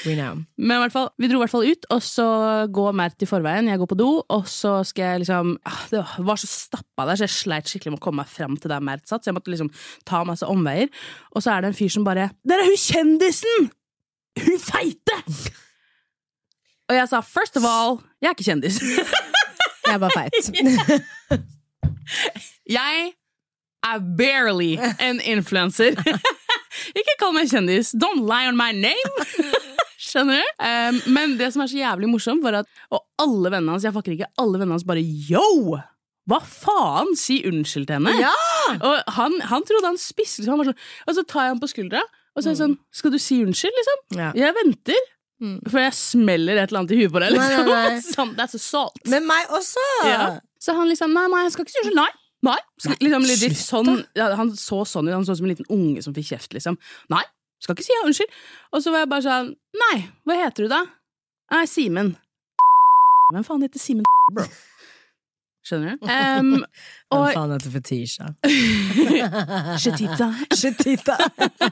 We 0.07 0.15
know. 0.15 0.41
Men 0.57 0.77
i 0.77 0.81
hvert 0.83 0.95
fall, 0.95 1.09
vi 1.19 1.29
dro 1.29 1.39
i 1.39 1.43
hvert 1.43 1.53
fall 1.53 1.67
ut, 1.69 1.87
og 1.93 2.03
så 2.05 2.27
går 2.73 2.97
Mert 2.99 3.25
i 3.25 3.29
forveien. 3.29 3.69
Jeg 3.71 3.81
går 3.81 3.89
på 3.91 3.99
do, 3.99 4.09
og 4.21 4.49
så 4.51 4.79
skal 4.87 5.13
jeg 5.13 5.23
liksom 5.25 5.55
ah, 5.69 5.81
Det 5.91 6.03
var 6.27 6.41
så 6.41 6.49
stappa 6.49 7.07
der, 7.09 7.19
så 7.19 7.27
jeg 7.27 7.35
sleit 7.35 7.71
skikkelig 7.71 7.95
med 7.95 8.01
å 8.01 8.05
komme 8.07 8.23
meg 8.23 8.31
fram 8.31 8.57
til 8.59 8.73
der 8.73 8.83
Mert 8.83 9.07
satt. 9.09 9.23
Så 9.23 9.31
jeg 9.31 9.39
måtte 9.39 9.53
liksom 9.53 9.71
ta 10.09 10.23
masse 10.27 10.47
omveier. 10.47 10.91
Og 11.33 11.45
så 11.45 11.55
er 11.55 11.63
det 11.63 11.73
en 11.73 11.79
fyr 11.79 11.91
som 11.93 12.07
bare 12.07 12.29
'Der 12.47 12.61
er 12.61 12.69
hun 12.69 12.79
kjendisen! 12.79 13.71
Hun 14.39 14.59
feite!' 14.59 15.23
Og 16.89 16.95
jeg 16.95 17.09
sa 17.09 17.21
'first 17.21 17.57
of 17.57 17.63
all, 17.65 18.01
jeg 18.21 18.29
er 18.29 18.35
ikke 18.37 18.49
kjendis'. 18.51 18.81
Jeg 19.89 19.95
er 19.95 19.99
bare 19.99 20.11
feit. 20.13 20.45
Jeg 22.77 23.13
er 23.83 23.99
barely 24.17 24.77
en 24.99 25.21
influencer. 25.21 25.97
Ikke 26.99 27.15
kall 27.19 27.33
meg 27.33 27.49
kjendis. 27.49 27.95
Don't 27.97 28.25
lie 28.25 28.47
on 28.47 28.57
my 28.57 28.71
name! 28.71 29.65
Skjønner 30.09 30.41
du? 30.41 30.51
Um, 30.65 30.99
men 31.15 31.37
det 31.39 31.51
som 31.53 31.61
er 31.63 31.69
så 31.71 31.77
jævlig 31.79 32.09
morsomt, 32.09 32.41
var 32.45 32.61
at 32.63 32.69
Og 32.95 33.03
alle 33.21 33.51
vennene 33.53 33.75
hans, 33.75 33.85
jeg 33.85 33.93
fucker 33.95 34.15
ikke, 34.15 34.29
alle 34.41 34.57
vennene 34.57 34.77
hans 34.79 34.87
bare 34.89 35.03
yo! 35.03 35.77
Hva 36.29 36.39
faen? 36.45 37.15
Si 37.17 37.39
unnskyld 37.49 37.87
til 37.89 37.97
henne. 37.97 38.11
Ja! 38.21 38.33
Og 38.77 39.13
han, 39.15 39.37
han 39.49 39.63
trodde 39.65 39.87
han 39.89 39.97
spiste, 40.01 40.43
så 40.45 40.53
han 40.53 40.61
sånn, 40.67 40.77
og 41.07 41.15
så 41.17 41.23
tar 41.25 41.47
jeg 41.47 41.55
ham 41.55 41.61
på 41.63 41.69
skuldra, 41.71 42.03
og 42.35 42.43
så 42.43 42.49
er 42.51 42.53
jeg 42.53 42.59
sånn 42.61 42.75
Skal 42.99 43.15
du 43.15 43.17
si 43.21 43.39
unnskyld, 43.45 43.79
liksom? 43.79 44.03
Ja. 44.19 44.27
Jeg 44.37 44.53
venter. 44.59 45.07
Mm. 45.39 45.55
For 45.71 45.79
jeg 45.79 45.95
smeller 45.95 46.59
et 46.59 46.67
eller 46.69 46.81
annet 46.83 46.93
i 46.93 46.99
huet 46.99 47.13
på 47.15 47.21
deg. 47.23 47.33
Nei, 47.33 47.47
Liksom. 47.47 47.69
nei, 47.71 47.81
nei. 47.95 47.99
Sånn, 48.17 48.33
that's 48.37 48.57
assault. 48.59 48.99
Med 49.09 49.25
meg 49.25 49.53
også! 49.55 49.85
Ja. 50.05 50.25
Så 50.59 50.75
han 50.75 50.89
liksom 50.91 51.13
Nei, 51.15 51.25
nei, 51.31 51.45
jeg 51.47 51.53
skal 51.55 51.65
ikke 51.65 51.73
si 51.77 51.81
unnskyld. 51.85 51.99
Nei. 52.01 52.09
Nei. 52.49 52.57
Liksom, 53.03 53.25
litt, 53.27 53.41
litt 53.43 53.59
sånn, 53.59 53.89
han 54.15 54.51
så 54.55 54.83
sånn 54.87 55.09
ut. 55.09 55.15
Han 55.15 55.25
så 55.27 55.33
ut 55.35 55.39
som 55.41 55.47
en 55.47 55.53
liten 55.55 55.67
unge 55.75 56.03
som 56.05 56.13
fikk 56.15 56.29
kjeft, 56.33 56.53
liksom. 56.55 56.77
Nei. 57.11 57.23
Skal 57.59 57.75
ikke 57.75 57.85
si 57.85 57.93
ja, 57.95 58.05
unnskyld. 58.07 58.39
Og 58.73 58.83
så 58.83 58.93
var 58.93 59.03
jeg 59.03 59.11
bare 59.11 59.25
sånn 59.25 59.53
Nei, 59.83 59.95
hva 60.27 60.39
heter 60.39 60.65
du 60.65 60.71
da? 60.71 60.81
Nei, 61.53 61.63
Simen. 61.69 62.13
Hvem 63.33 63.45
faen 63.45 63.65
heter 63.65 63.81
Simen, 63.81 64.07
bro? 64.33 64.45
Skjønner 65.69 65.97
du? 65.99 66.07
Um, 66.07 66.63
og... 67.13 67.25
Hvem 67.27 67.35
faen 67.35 67.53
heter 67.53 67.73
Fetisha? 67.75 68.29
Shetita. 69.83 70.29
Shetita. 70.55 71.17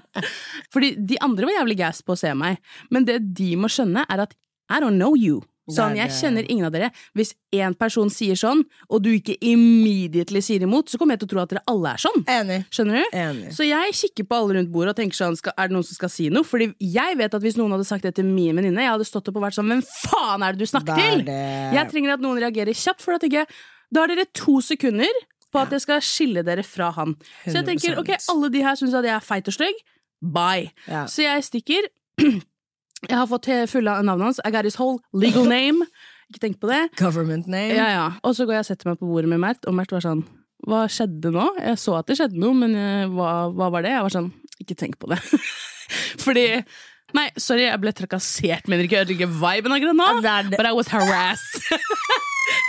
Fordi 0.73 0.91
de 1.09 1.17
andre 1.25 1.49
var 1.49 1.59
jævlig 1.61 1.79
gass 1.79 2.03
på 2.05 2.13
å 2.13 2.19
se 2.19 2.33
meg, 2.37 2.59
men 2.93 3.07
det 3.07 3.21
de 3.37 3.55
må 3.57 3.71
skjønne, 3.71 4.05
er 4.05 4.25
at 4.27 4.35
I 4.69 4.81
don't 4.83 4.99
know 4.99 5.15
you. 5.17 5.41
Sånn, 5.67 5.97
Jeg 5.99 6.13
kjenner 6.15 6.45
ingen 6.47 6.63
av 6.63 6.71
dere. 6.71 6.91
Hvis 7.17 7.33
én 7.51 7.73
person 7.75 8.07
sier 8.13 8.37
sånn, 8.39 8.61
og 8.87 9.01
du 9.03 9.09
ikke 9.11 9.35
immediately 9.43 10.39
sier 10.39 10.63
imot, 10.63 10.87
så 10.87 10.99
kommer 10.99 11.17
jeg 11.17 11.25
til 11.25 11.27
å 11.27 11.31
tro 11.33 11.41
at 11.41 11.51
dere 11.51 11.63
alle 11.67 11.91
er 11.91 12.03
sånn. 12.05 12.23
Enig. 12.31 12.59
Skjønner 12.71 13.01
du? 13.01 13.17
Enig. 13.19 13.51
Så 13.57 13.67
jeg 13.67 13.95
kikker 13.99 14.29
på 14.29 14.37
alle 14.39 14.55
rundt 14.57 14.71
bordet 14.71 14.93
og 14.95 14.99
tenker 15.01 15.19
sånn, 15.19 15.35
skal, 15.39 15.51
er 15.59 15.67
det 15.67 15.75
noen 15.75 15.87
som 15.87 15.99
skal 15.99 16.13
si 16.13 16.29
noe? 16.31 16.47
Fordi 16.47 16.69
jeg 16.79 17.19
vet 17.19 17.35
at 17.35 17.43
hvis 17.43 17.59
noen 17.59 17.75
hadde 17.75 17.87
sagt 17.89 18.07
det 18.07 18.13
til 18.15 18.29
min 18.29 18.55
venninne, 18.55 18.85
jeg 18.85 18.95
hadde 18.95 19.09
stått 19.09 19.27
opp 19.27 19.41
og 19.41 19.47
vært 19.49 19.59
sånn, 19.59 19.67
hvem 19.73 19.83
faen 19.83 20.47
er 20.47 20.55
det 20.55 20.63
du 20.63 20.71
snakker 20.71 20.95
det 20.95 21.07
det. 21.27 21.35
til? 21.35 21.77
Jeg 21.77 21.91
trenger 21.91 22.15
at 22.15 22.23
noen 22.23 22.39
reagerer 22.39 22.79
kjapt, 22.85 23.03
for 23.03 23.17
da 23.17 23.23
tenker 23.25 23.43
jeg, 23.43 23.59
da 23.91 24.03
har 24.03 24.13
dere 24.15 24.27
to 24.35 24.59
sekunder 24.63 25.21
på 25.51 25.59
at 25.63 25.71
jeg 25.75 25.83
skal 25.83 26.03
skille 26.03 26.43
dere 26.47 26.63
fra 26.67 26.91
han. 26.95 27.15
Så 27.45 27.59
jeg 27.59 27.67
tenker, 27.73 27.99
ok, 27.99 28.15
alle 28.31 28.49
de 28.55 28.63
her 28.63 28.75
syns 28.79 28.95
at 28.95 29.07
jeg 29.07 29.15
er 29.15 29.23
feit 29.23 29.47
og 29.51 29.55
stygg, 29.55 29.79
bye. 30.23 30.71
Ja. 30.87 31.05
Så 31.11 31.27
jeg 31.27 31.43
stikker. 31.47 31.91
Jeg 33.05 33.13
har 33.13 33.27
fått 33.29 33.49
fulle 33.69 33.93
av 33.93 34.05
navnet 34.07 34.31
hans. 34.31 34.39
I 34.43 34.51
got 34.53 34.65
his 34.65 34.79
whole 34.79 34.99
legal 35.13 35.45
name. 35.57 35.85
Ikke 36.27 36.43
tenk 36.43 36.59
på 36.59 36.67
det. 36.71 36.81
Government 36.99 37.47
name. 37.47 37.75
Ja, 37.77 37.87
ja. 37.93 38.07
Og 38.25 38.35
så 38.35 38.47
går 38.47 38.57
jeg 38.57 38.65
og 38.65 38.69
setter 38.71 38.91
meg 38.91 38.99
på 38.99 39.07
bordet 39.07 39.29
med 39.31 39.39
Mert, 39.43 39.63
og 39.69 39.77
Mert 39.77 39.93
var 39.95 40.03
sånn 40.03 40.25
Hva 40.67 40.83
skjedde 40.91 41.31
nå? 41.31 41.45
Jeg 41.61 41.79
så 41.79 41.95
at 41.99 42.09
det 42.09 42.17
skjedde 42.19 42.41
noe, 42.41 42.57
men 42.57 42.75
eh, 42.75 43.05
hva, 43.13 43.47
hva 43.53 43.69
var 43.71 43.85
det? 43.85 43.93
Jeg 43.95 44.03
var 44.07 44.15
sånn 44.17 44.29
Ikke 44.59 44.75
tenk 44.79 44.97
på 44.99 45.11
det. 45.13 45.21
Fordi 46.25 46.47
Nei, 47.15 47.29
sorry, 47.39 47.63
jeg 47.63 47.79
ble 47.79 47.93
trakassert, 47.95 48.65
mener 48.67 48.83
ikke 48.83 48.99
ødelegge 48.99 49.29
viben 49.31 49.71
er 49.71 49.79
det. 50.19 50.57
But 50.57 50.67
I 50.67 50.73
was 50.75 50.89
harassed. 50.91 51.63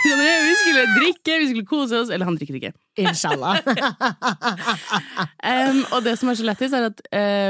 Vi 0.05 0.53
skulle 0.61 0.85
drikke, 0.95 1.35
vi 1.39 1.47
skulle 1.49 1.67
kose 1.67 1.97
oss. 1.99 2.11
Eller 2.11 2.27
han 2.27 2.37
drikker 2.39 2.55
ikke. 2.55 2.71
Inshallah. 2.99 3.59
Um, 5.43 5.81
og 5.91 6.03
det 6.05 6.15
som 6.19 6.31
er 6.31 6.39
så 6.39 6.47
lættis, 6.47 6.75
er 6.75 6.87
at 6.87 7.03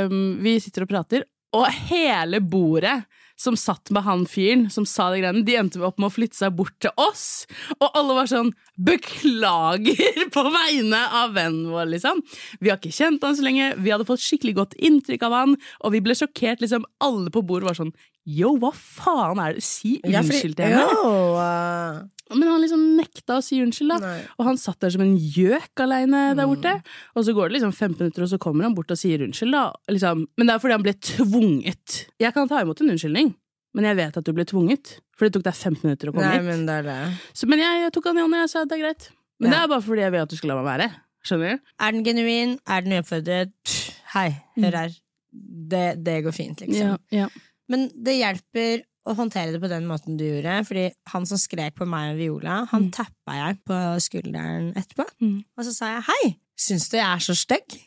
um, 0.10 0.38
vi 0.42 0.56
sitter 0.62 0.86
og 0.86 0.90
prater, 0.92 1.26
og 1.56 1.66
hele 1.90 2.42
bordet 2.46 3.02
som 3.40 3.56
satt 3.56 3.88
med 3.96 4.04
han 4.04 4.26
fyren 4.28 4.66
som 4.72 4.84
sa 4.88 5.08
de 5.14 5.22
greiene, 5.22 5.46
de 5.48 5.56
endte 5.56 5.80
opp 5.86 6.00
med 6.02 6.10
å 6.10 6.14
flytte 6.14 6.36
seg 6.36 6.58
bort 6.58 6.76
til 6.84 6.92
oss. 7.00 7.48
Og 7.78 7.88
alle 7.96 8.18
var 8.18 8.28
sånn 8.28 8.52
'beklager' 8.76 10.28
på 10.36 10.44
vegne 10.52 11.00
av 11.22 11.34
vennen 11.38 11.72
vår, 11.72 11.88
liksom. 11.94 12.20
Vi 12.60 12.70
har 12.70 12.78
ikke 12.78 12.92
kjent 12.92 13.24
han 13.24 13.38
så 13.40 13.48
lenge, 13.48 13.78
vi 13.80 13.94
hadde 13.94 14.08
fått 14.08 14.26
skikkelig 14.26 14.56
godt 14.60 14.76
inntrykk 14.76 15.24
av 15.24 15.38
han, 15.38 15.58
og 15.80 15.96
vi 15.96 16.04
ble 16.04 16.18
sjokkert. 16.20 16.60
liksom 16.60 16.84
Alle 17.00 17.32
på 17.32 17.46
bordet 17.46 17.70
var 17.72 17.80
sånn 17.80 17.96
'yo, 18.30 18.54
hva 18.62 18.70
faen 18.76 19.40
er 19.42 19.58
det? 19.58 19.64
Si 19.66 19.96
unnskyld 20.06 20.56
til 20.60 20.66
henne'. 20.70 20.86
Uh, 21.10 22.08
Men 22.38 22.46
han 22.52 22.62
liksom 22.62 22.82
nekta 23.00 23.40
å 23.40 23.42
si 23.42 23.58
unnskyld, 23.64 23.90
da. 23.90 23.98
Nei. 24.04 24.20
Og 24.38 24.46
han 24.46 24.58
satt 24.62 24.78
der 24.84 24.92
som 24.94 25.02
en 25.02 25.16
gjøk 25.18 25.82
aleine 25.82 26.36
der 26.38 26.46
borte. 26.46 26.76
Og 27.18 27.26
så 27.26 27.34
går 27.34 27.50
det 27.50 27.56
liksom 27.58 27.72
15 27.74 27.98
minutter, 28.04 28.22
og 28.22 28.30
så 28.30 28.38
kommer 28.38 28.68
han 28.68 28.76
bort 28.78 28.92
og 28.94 29.00
sier 29.02 29.24
unnskyld, 29.26 29.56
da. 29.56 29.64
Liksom. 29.90 30.28
Men 30.38 30.46
det 30.52 30.54
er 30.54 30.62
fordi 30.62 30.76
han 30.78 30.86
ble 30.86 30.94
tvunget. 30.94 32.04
Jeg 32.22 32.34
kan 32.36 32.48
ta 32.52 32.62
imot 32.62 32.82
en 32.86 32.94
unnskyldning, 32.94 33.34
men 33.74 33.88
jeg 33.90 33.98
vet 33.98 34.20
at 34.22 34.28
du 34.28 34.32
ble 34.38 34.46
tvunget. 34.46 35.00
For 35.18 35.26
det 35.26 35.34
tok 35.40 35.48
deg 35.50 35.58
15 35.58 35.82
minutter 35.88 36.12
å 36.12 36.14
komme 36.14 36.30
Nei, 36.30 36.38
hit. 36.38 36.46
men 36.52 36.66
det 36.70 36.78
det. 36.86 37.00
Så, 37.34 37.50
men 37.50 37.60
jeg, 37.66 37.82
jeg 37.88 37.92
tok 37.98 38.12
han 38.12 38.22
i 38.22 38.24
hånda, 38.28 38.38
og 38.38 38.46
jeg 38.46 38.54
sa 38.54 38.62
at 38.62 38.70
det 38.72 38.78
er 38.78 38.86
greit. 38.86 39.10
Men 39.40 39.50
Ja. 39.50 39.56
det 39.56 39.60
er 39.64 39.74
bare 39.74 39.86
fordi 39.90 40.02
jeg 40.06 40.12
vil 40.14 40.22
at 40.28 40.30
du 40.30 40.38
skal 40.38 40.54
la 40.54 40.62
meg 40.62 40.70
være. 40.70 40.90
Skjønner 41.26 41.58
du? 41.58 41.68
Er 41.82 41.92
den 41.98 42.06
genuin? 42.06 42.58
Er 42.70 42.86
den 42.86 42.94
uoppfordret? 43.00 43.78
Hei, 44.14 44.30
hør 44.62 44.78
her. 44.84 44.94
Det, 45.34 45.86
det 46.06 46.24
går 46.26 46.34
fint, 46.34 46.62
liksom. 46.62 46.94
Ja, 47.10 47.24
ja. 47.26 47.28
Men 47.70 47.88
det 47.96 48.18
hjelper 48.20 48.84
å 49.10 49.14
håndtere 49.18 49.54
det 49.56 49.62
på 49.64 49.70
den 49.72 49.86
måten 49.90 50.18
du 50.20 50.26
gjorde. 50.26 50.58
Fordi 50.68 50.88
han 51.14 51.26
som 51.30 51.40
skrek 51.42 51.76
på 51.80 51.86
meg 51.90 52.14
og 52.14 52.18
Viola, 52.20 52.58
han 52.72 52.88
Mm. 52.90 52.92
tappa 52.94 53.38
jeg 53.38 53.60
på 53.66 53.78
skulderen 54.04 54.74
etterpå. 54.78 55.06
Mm. 55.22 55.38
Og 55.58 55.66
så 55.66 55.74
sa 55.74 55.94
jeg 55.96 56.04
hei, 56.10 56.34
syns 56.60 56.90
du 56.92 56.98
jeg 56.98 57.06
er 57.08 57.24
så 57.24 57.36
stygg? 57.38 57.78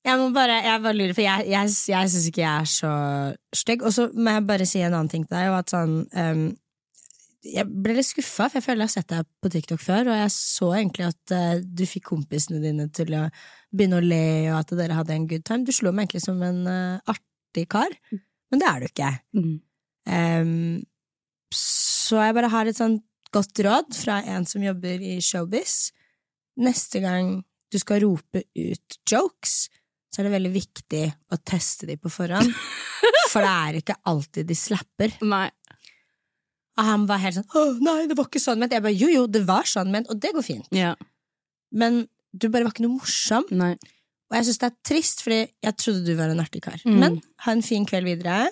Jeg 0.00 0.16
må 0.16 0.30
bare, 0.32 0.62
jeg 0.64 0.80
bare 0.82 0.96
lurer, 0.96 1.12
for 1.12 1.20
jeg, 1.26 1.44
jeg, 1.50 1.72
jeg 1.92 2.08
syns 2.10 2.26
ikke 2.30 2.40
jeg 2.40 2.60
er 2.64 2.70
så 2.72 2.92
stygg. 3.54 3.82
Og 3.84 3.92
så 3.92 4.06
må 4.16 4.30
jeg 4.38 4.46
bare 4.48 4.66
si 4.66 4.80
en 4.80 4.94
annen 4.94 5.10
ting 5.12 5.26
til 5.28 5.36
deg, 5.36 5.50
og 5.52 5.58
at 5.60 5.74
sånn 5.74 5.94
um, 6.08 6.56
Jeg 7.44 7.64
ble 7.68 7.94
litt 7.96 8.04
skuffa, 8.08 8.48
for 8.50 8.58
jeg 8.58 8.64
føler 8.66 8.84
jeg 8.84 8.88
har 8.90 8.94
sett 9.00 9.12
deg 9.12 9.28
på 9.40 9.48
TikTok 9.52 9.80
før, 9.80 10.10
og 10.12 10.16
jeg 10.18 10.32
så 10.34 10.66
egentlig 10.76 11.06
at 11.08 11.32
uh, 11.36 11.60
du 11.64 11.84
fikk 11.88 12.04
kompisene 12.10 12.60
dine 12.60 12.88
til 12.92 13.14
å 13.16 13.22
begynne 13.72 13.96
å 14.00 14.04
le, 14.04 14.24
og 14.52 14.58
at 14.58 14.74
dere 14.76 14.98
hadde 14.98 15.14
en 15.16 15.28
good 15.30 15.44
time. 15.48 15.64
Du 15.64 15.72
slo 15.72 15.92
meg 15.92 16.08
egentlig 16.08 16.24
som 16.26 16.42
en 16.44 16.58
uh, 16.68 16.98
artig 17.08 17.64
kar, 17.72 17.92
men 18.50 18.62
det 18.62 18.68
er 18.68 18.80
du 18.80 18.88
ikke. 18.88 19.10
Mm. 19.36 19.56
Um, 20.10 20.80
så 21.54 22.20
jeg 22.24 22.36
bare 22.36 22.50
har 22.52 22.70
et 22.70 22.78
sånt 22.78 23.04
godt 23.34 23.62
råd 23.62 23.94
fra 23.94 24.20
en 24.26 24.46
som 24.48 24.62
jobber 24.64 25.02
i 25.06 25.18
showbiz. 25.22 25.92
Neste 26.60 27.02
gang 27.02 27.36
du 27.70 27.78
skal 27.78 28.02
rope 28.02 28.42
ut 28.42 28.98
jokes, 29.06 29.68
så 30.10 30.20
er 30.20 30.26
det 30.26 30.34
veldig 30.34 30.52
viktig 30.54 31.04
å 31.30 31.38
teste 31.46 31.86
de 31.86 31.96
på 32.00 32.10
forhånd. 32.10 32.50
For 33.30 33.46
det 33.46 33.50
er 33.50 33.78
ikke 33.78 34.00
alltid 34.10 34.48
de 34.50 34.56
slapper. 34.58 35.14
Nei. 35.22 35.46
Og 36.80 36.86
han 36.86 37.04
var 37.06 37.20
helt 37.22 37.36
sånn 37.36 37.50
'Å, 37.50 37.62
nei, 37.84 38.08
det 38.10 38.16
var 38.18 38.26
ikke 38.26 38.42
sånn 38.42 38.58
ment'. 38.58 38.74
Jeg 38.74 38.82
bare 38.82 38.96
'jo, 38.96 39.10
jo, 39.12 39.26
det 39.30 39.44
var 39.46 39.68
sånn 39.68 39.90
ment', 39.92 40.10
og 40.10 40.18
det 40.22 40.32
går 40.34 40.42
fint. 40.46 40.68
Ja. 40.74 40.94
Men 41.70 42.06
du 42.32 42.48
bare 42.48 42.66
var 42.66 42.74
ikke 42.74 42.86
noe 42.86 42.98
morsom. 42.98 43.46
Nei. 43.54 43.74
Og 44.30 44.38
jeg 44.38 44.46
syns 44.46 44.60
det 44.62 44.68
er 44.70 44.76
trist, 44.86 45.22
fordi 45.26 45.40
jeg 45.66 45.76
trodde 45.82 46.04
du 46.06 46.12
var 46.18 46.30
en 46.30 46.42
artig 46.42 46.62
kar. 46.62 46.78
Mm. 46.86 46.98
Men 47.02 47.22
ha 47.44 47.54
en 47.56 47.64
fin 47.66 47.86
kveld 47.88 48.06
videre. 48.06 48.44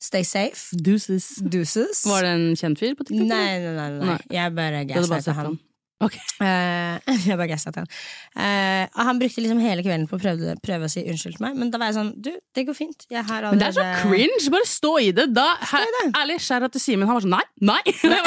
Stay 0.00 0.24
safe. 0.24 0.76
Deuces. 0.80 1.34
Deuces. 1.44 2.06
Var 2.08 2.24
det 2.24 2.30
en 2.32 2.46
kjent 2.56 2.80
fyr 2.80 2.94
på 2.96 3.04
TikTok? 3.04 3.26
Nei, 3.28 3.58
nei, 3.60 3.74
nei, 3.76 3.90
nei. 3.98 4.06
Nei. 4.14 4.22
Jeg 4.32 4.54
bare 4.56 4.86
gasset 4.88 5.10
gaslighta 5.12 5.34
han. 5.36 5.50
han. 5.50 5.58
Ok. 6.00 6.14
Eh, 6.40 7.10
jeg 7.28 7.36
bare 7.36 7.50
gaslighta 7.50 7.82
han. 7.82 7.90
Uh, 8.32 8.86
og 8.94 9.02
han 9.10 9.20
brukte 9.20 9.44
liksom 9.44 9.60
hele 9.60 9.84
kvelden 9.84 10.06
på 10.08 10.16
å 10.16 10.22
prøve, 10.22 10.54
prøve 10.64 10.88
å 10.88 10.92
si 10.92 11.04
unnskyld 11.04 11.36
til 11.36 11.44
meg, 11.44 11.60
men 11.60 11.72
da 11.72 11.82
var 11.82 11.90
jeg 11.90 11.98
sånn 11.98 12.14
Du, 12.24 12.30
det 12.56 12.64
går 12.70 12.78
fint. 12.78 13.04
Jeg 13.12 13.20
har 13.20 13.44
allerede 13.44 13.58
Men 13.58 13.60
det 13.60 13.68
er 13.68 13.76
så 13.76 14.08
cringe! 14.08 14.54
Bare 14.56 14.70
stå 14.72 14.94
i 15.04 15.10
det. 15.20 15.28
Da, 15.36 15.50
her, 15.74 15.84
ærlig, 16.22 16.40
skjær 16.46 16.64
til 16.72 16.86
Simen. 16.86 17.10
Han 17.10 17.20
var 17.20 17.26
sånn 17.26 17.36
nei, 17.36 17.44
nei! 17.60 17.82
nei. 18.14 18.22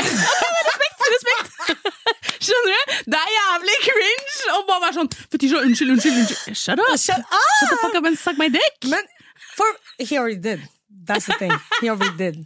respekt, 0.70 1.08
respekt! 1.16 1.90
Skjønner 2.46 2.70
du? 2.76 2.96
Det 3.10 3.24
er 3.24 3.34
jævlig 3.40 3.80
cringe! 3.88 4.38
Og 4.64 4.70
bare 4.70 4.86
være 4.86 4.96
sånn 5.02 5.10
Fetisha, 5.34 5.60
unnskyld, 5.68 5.92
unnskyld. 5.98 6.20
unnskyld 6.24 6.60
Shut 6.64 6.80
up! 6.80 6.94
Shut 7.02 7.26
up! 7.28 7.50
Shut 7.60 7.74
the 7.74 7.80
fuck 7.82 7.98
up 8.00 8.08
and 8.08 8.20
suck 8.20 8.40
my 8.40 8.48
dick! 8.54 8.88
Men 8.92 9.04
for 9.58 9.68
He 10.00 10.18
already 10.18 10.40
did. 10.42 10.64
That's 11.06 11.28
the 11.28 11.36
thing. 11.40 11.52
He 11.82 11.90
already 11.92 12.16
did. 12.18 12.46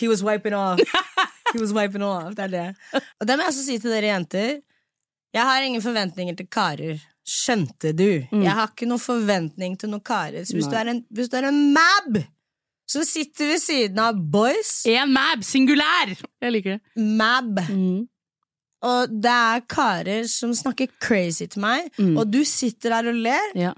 He 0.00 0.08
was 0.10 0.24
wiping 0.26 0.54
off. 0.58 0.80
He 1.52 1.60
was 1.60 1.72
wiping 1.76 2.02
off. 2.02 2.34
Det 2.34 2.48
er 2.48 2.52
det. 2.56 2.64
Og 3.20 3.28
det 3.28 3.36
må 3.36 3.44
jeg 3.46 3.52
også 3.52 3.62
si 3.68 3.78
til 3.78 3.94
dere 3.94 4.10
jenter. 4.10 4.58
Jeg 5.34 5.46
har 5.46 5.62
ingen 5.62 5.82
forventninger 5.82 6.34
til 6.38 6.48
karer. 6.50 6.98
Skjønte 7.26 7.92
du? 7.94 8.08
Jeg 8.42 8.54
har 8.58 8.72
ikke 8.72 8.88
noen 8.90 9.02
forventning 9.02 9.76
til 9.78 9.92
noen 9.92 10.02
karer. 10.02 10.42
Så 10.48 10.56
hvis 10.58 10.66
du 10.66 10.74
er 10.78 10.90
en, 10.90 11.02
hvis 11.14 11.30
du 11.30 11.36
er 11.38 11.46
en 11.50 11.60
mab 11.76 12.18
som 12.90 13.04
sitter 13.06 13.52
ved 13.52 13.60
siden 13.62 14.00
av 14.02 14.16
boys 14.32 14.80
En 14.90 15.12
mab, 15.14 15.44
singulær! 15.46 16.10
Jeg 16.42 16.54
liker 16.56 16.78
det. 16.78 17.04
Mab. 17.20 17.60
Mm. 17.70 18.08
Og 18.82 19.08
det 19.22 19.30
er 19.30 19.60
karer 19.68 20.24
som 20.28 20.52
snakker 20.56 20.88
crazy 21.00 21.46
til 21.46 21.60
meg, 21.60 21.90
Mm. 21.98 22.16
og 22.16 22.30
du 22.32 22.42
sitter 22.44 22.90
der 22.90 23.08
og 23.10 23.14
ler. 23.14 23.50
Ja. 23.54 23.72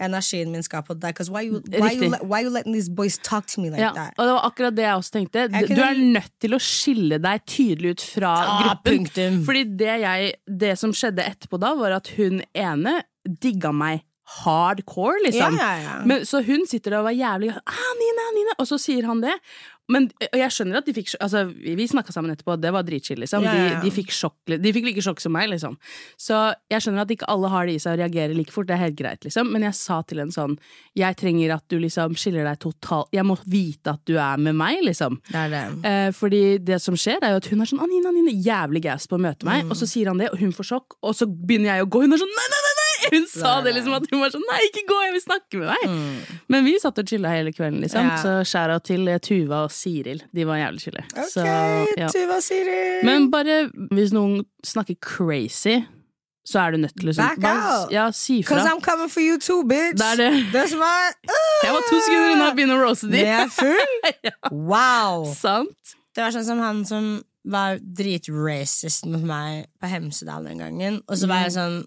Energien 0.00 0.52
min 0.52 0.62
skal 0.62 0.84
på 0.86 0.94
deg. 0.94 1.18
Why, 1.28 1.42
you, 1.48 1.58
why, 1.74 1.90
you, 1.98 2.12
why 2.22 2.44
you 2.44 2.50
letting 2.54 2.72
these 2.72 2.88
boys 2.88 3.16
talk 3.18 3.46
to 3.48 3.60
me 3.60 3.68
like 3.70 3.80
ja. 3.82 3.90
that? 3.96 4.14
Og 4.16 4.26
det 4.28 4.34
var 4.36 4.44
akkurat 4.46 4.76
det 4.76 4.84
jeg 4.84 4.94
også 4.94 5.10
tenkte. 5.10 5.48
Du 5.48 5.66
kunne- 5.66 5.88
er 5.90 5.94
nødt 6.14 6.30
til 6.40 6.54
å 6.54 6.58
skille 6.62 7.18
deg 7.20 7.40
tydelig 7.46 7.90
ut 7.96 8.00
fra 8.14 8.30
Ah, 8.38 8.62
gruppen. 8.62 9.06
punktum. 9.08 9.44
Fordi 9.44 9.64
det, 9.76 10.00
jeg, 10.04 10.34
det 10.46 10.78
som 10.78 10.92
skjedde 10.92 11.26
etterpå 11.26 11.58
da, 11.58 11.74
var 11.74 11.90
at 11.98 12.06
hun 12.16 12.42
ene 12.54 13.02
digga 13.26 13.72
meg 13.74 14.04
hardcore, 14.44 15.18
liksom. 15.24 15.56
Ja, 15.58 15.72
ja, 15.72 15.82
ja. 15.98 16.04
Men, 16.06 16.20
så 16.28 16.44
hun 16.44 16.66
sitter 16.68 16.90
der 16.94 16.98
og 17.00 17.04
var 17.08 17.16
jævlig 17.16 17.50
ah, 17.56 17.92
Nina, 17.98 18.26
Nina, 18.36 18.54
Og 18.60 18.66
så 18.68 18.78
sier 18.78 19.06
han 19.08 19.20
det. 19.24 19.34
Men 19.88 20.10
og 20.20 20.36
jeg 20.38 20.52
skjønner 20.52 20.78
at 20.82 20.86
de 20.88 20.92
fikk 20.92 21.14
Altså, 21.20 21.46
vi, 21.48 21.86
snakka 21.88 22.12
sammen 22.12 22.30
etterpå, 22.34 22.58
det 22.60 22.70
var 22.74 22.82
dritchill, 22.84 23.18
liksom. 23.22 23.42
Ja, 23.46 23.52
ja, 23.56 23.64
ja. 23.64 23.76
De, 23.80 23.88
de, 23.88 23.92
fikk 23.94 24.10
sjokk, 24.12 24.36
de 24.60 24.72
fikk 24.76 24.84
like 24.90 25.00
sjokk 25.04 25.20
som 25.24 25.32
meg, 25.32 25.48
liksom. 25.50 25.78
Så 26.20 26.36
jeg 26.70 26.84
skjønner 26.84 27.06
at 27.06 27.14
ikke 27.14 27.28
alle 27.32 27.48
har 27.48 27.66
det 27.66 27.78
i 27.78 27.80
seg 27.82 27.96
å 27.96 28.00
reagere 28.02 28.36
like 28.36 28.52
fort, 28.52 28.68
det 28.68 28.76
er 28.76 28.82
helt 28.84 28.98
greit, 28.98 29.24
liksom. 29.24 29.48
Men 29.54 29.64
jeg 29.64 29.74
sa 29.78 30.02
til 30.02 30.20
en 30.20 30.30
sånn 30.34 30.58
Jeg 30.98 31.16
trenger 31.16 31.54
at 31.56 31.64
du 31.72 31.78
liksom 31.80 32.14
skiller 32.20 32.44
deg 32.44 32.58
totalt 32.60 33.08
Jeg 33.16 33.24
må 33.24 33.38
vite 33.48 33.94
at 33.96 34.02
du 34.08 34.16
er 34.20 34.36
med 34.36 34.54
meg, 34.60 34.82
liksom. 34.84 35.18
Det 35.32 35.46
det. 35.54 35.64
Eh, 35.88 36.10
fordi 36.16 36.42
det 36.60 36.80
som 36.84 36.96
skjer 36.98 37.22
er 37.24 37.32
jo 37.36 37.40
at 37.42 37.48
hun 37.52 37.64
er 37.64 37.70
sånn 37.72 37.82
Anine, 37.84 38.12
Anine, 38.12 38.34
jævlig 38.44 38.82
gass 38.84 39.08
på 39.08 39.16
å 39.16 39.22
møte 39.24 39.48
meg, 39.48 39.64
Mm. 39.64 39.70
og 39.72 39.76
så 39.80 39.86
sier 39.88 40.06
han 40.12 40.18
det, 40.20 40.28
og 40.32 40.38
hun 40.38 40.52
får 40.52 40.66
sjokk, 40.68 40.94
og 41.02 41.14
så 41.16 41.26
begynner 41.26 41.72
jeg 41.78 41.86
å 41.86 41.88
gå, 41.90 42.02
hun 42.04 42.12
er 42.12 42.20
sånn 42.20 42.36
nei, 42.36 42.46
nei, 42.52 42.60
nei! 42.66 42.67
Hun 43.14 43.26
sa 43.30 43.58
det 43.64 43.74
liksom 43.76 43.94
at 43.98 44.06
hun 44.10 44.20
var 44.22 44.32
sånn 44.34 44.44
nei, 44.50 44.58
ikke 44.68 44.82
gå, 44.88 44.96
jeg 45.06 45.12
vil 45.16 45.22
snakke 45.24 45.60
med 45.60 45.68
deg! 45.72 46.32
Men 46.52 46.64
vi 46.66 46.74
satt 46.82 46.98
og 47.02 47.06
chilla 47.10 47.30
hele 47.34 47.52
kvelden, 47.54 47.80
liksom, 47.84 48.06
Mm. 48.08 48.10
Ja. 48.14 48.22
så 48.22 48.32
skjæra 48.48 48.78
til 48.84 49.08
eh, 49.12 49.18
Tuva 49.22 49.64
og 49.66 49.72
Siril. 49.74 50.22
De 50.34 50.46
var 50.48 50.58
jævlig 50.62 50.80
chille. 50.86 51.04
Okay, 51.12 51.28
Så, 51.34 51.44
ja. 52.00 52.08
Tuva 52.14 52.40
Siri. 52.44 52.80
Men 53.06 53.30
bare 53.30 53.60
hvis 53.92 54.12
noen 54.16 54.42
snakker 54.66 54.96
crazy, 55.04 55.78
så 56.48 56.62
er 56.64 56.72
du 56.72 56.78
nødt 56.80 56.94
til 56.96 57.10
å 57.12 57.16
Back 57.18 57.42
out. 57.44 57.90
Ja, 57.92 58.06
si 58.16 58.38
fra. 58.42 58.56
Cause 58.56 58.70
I'm 58.70 58.80
coming 58.80 59.10
for 59.12 59.20
you 59.20 59.36
too, 59.38 59.62
bitch. 59.68 59.98
Det 60.00 60.14
det. 60.16 60.30
That's 60.54 60.72
my 60.80 61.10
uh. 61.28 61.58
Jeg 61.66 61.74
var 61.76 61.82
to 61.90 61.98
sekunder 62.06 62.30
unna 62.36 62.46
å 62.50 62.54
begynne 62.56 62.78
å 62.78 62.82
roaste 62.86 63.10
de. 63.12 63.20
jeg 63.20 63.44
er 63.44 63.52
full? 63.52 63.98
Wow. 64.72 65.26
Sant? 65.36 65.92
Det 66.16 66.24
var 66.24 66.32
sånn 66.34 66.46
som 66.48 66.62
han 66.64 66.80
som 66.88 67.10
var 67.48 67.76
dritracist 67.82 69.06
mot 69.08 69.22
meg 69.28 69.66
på 69.80 69.88
Hemsedal 69.92 70.48
den 70.48 70.58
gangen. 70.64 70.98
Og 71.08 71.20
så 71.20 71.28
var 71.30 71.44
jeg 71.46 71.54
sånn 71.58 71.78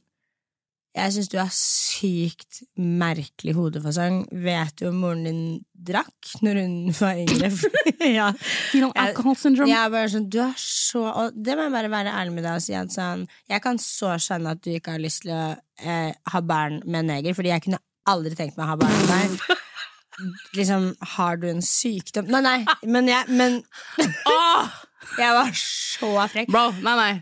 Jeg 0.92 1.14
syns 1.16 1.30
du 1.32 1.38
har 1.40 1.52
sykt 1.56 2.58
merkelig 2.76 3.54
hodefasong. 3.56 4.26
Vet 4.44 4.74
du 4.82 4.90
om 4.90 4.98
moren 5.00 5.24
din 5.24 5.44
drakk 5.88 6.34
når 6.44 6.60
hun 6.60 6.74
var 6.98 7.16
yngre? 7.22 7.48
ja. 8.20 8.26
Fetal 8.36 8.92
Jeg- 8.92 9.06
alcohol 9.06 9.38
syndrome. 9.40 9.72
Jeg 9.72 9.94
bare 9.94 10.10
sånn, 10.12 10.28
du 10.34 10.40
er 10.44 10.52
så 10.60 11.06
Og 11.08 11.32
det 11.38 11.56
må 11.56 11.70
jeg 11.70 11.76
bare 11.78 11.94
være 11.96 12.12
ærlig 12.20 12.36
med 12.36 12.44
deg 12.44 12.60
og 12.60 12.66
si 12.66 12.76
at 12.76 12.92
sånn 12.92 13.24
Jeg 13.50 13.64
kan 13.64 13.80
så 13.80 14.18
skjønne 14.20 14.52
at 14.58 14.62
du 14.66 14.70
ikke 14.76 14.98
har 14.98 15.04
lyst 15.04 15.24
til 15.24 15.32
å 15.38 15.46
eh, 15.80 16.12
ha 16.36 16.42
barn 16.44 16.82
med 16.86 17.06
en 17.06 17.12
neger, 17.16 17.38
fordi 17.40 17.54
jeg 17.54 17.64
kunne 17.70 17.80
aldri 18.12 18.36
tenkt 18.36 18.60
meg 18.60 18.68
å 18.68 18.74
ha 18.74 18.80
barn 18.84 19.00
med 19.00 19.12
deg. 19.16 19.58
Liksom, 20.60 20.92
har 21.16 21.40
du 21.42 21.48
en 21.50 21.64
sykdom 21.66 22.28
Nei, 22.30 22.42
nei, 22.46 22.58
men 22.86 23.08
jeg 23.10 23.32
Men 23.32 23.62
jeg 25.22 25.34
var 25.40 25.50
så 25.58 26.12
frekk. 26.30 26.52
Bro, 26.52 26.68
nei, 26.84 26.96
nei. 27.00 27.14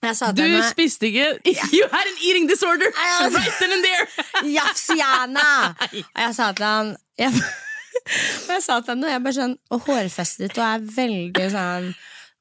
Du 0.00 0.42
henne 0.42 0.62
spiste 0.64 1.10
ikke 1.10 1.26
You 1.76 1.88
had 1.92 2.06
an 2.08 2.20
eating 2.24 2.48
disorder! 2.48 2.88
Right 2.88 3.56
then 3.60 3.72
and 3.72 3.84
there! 3.84 4.06
Jafsiana! 4.56 5.74
Og 6.14 6.22
jeg 6.24 6.34
sa 6.34 6.52
til 6.52 6.64
han 6.64 6.94
jeg, 7.18 7.32
Og 7.34 8.54
jeg 8.54 8.62
sa 8.64 8.80
til 8.80 8.94
henne, 8.94 9.10
jeg 9.12 9.22
bare 9.26 9.36
sånn 9.36 9.58
Og 9.70 9.84
hårfestet 9.88 10.56
og 10.56 10.64
er 10.64 10.86
veldig 10.96 11.50
sånn 11.52 11.92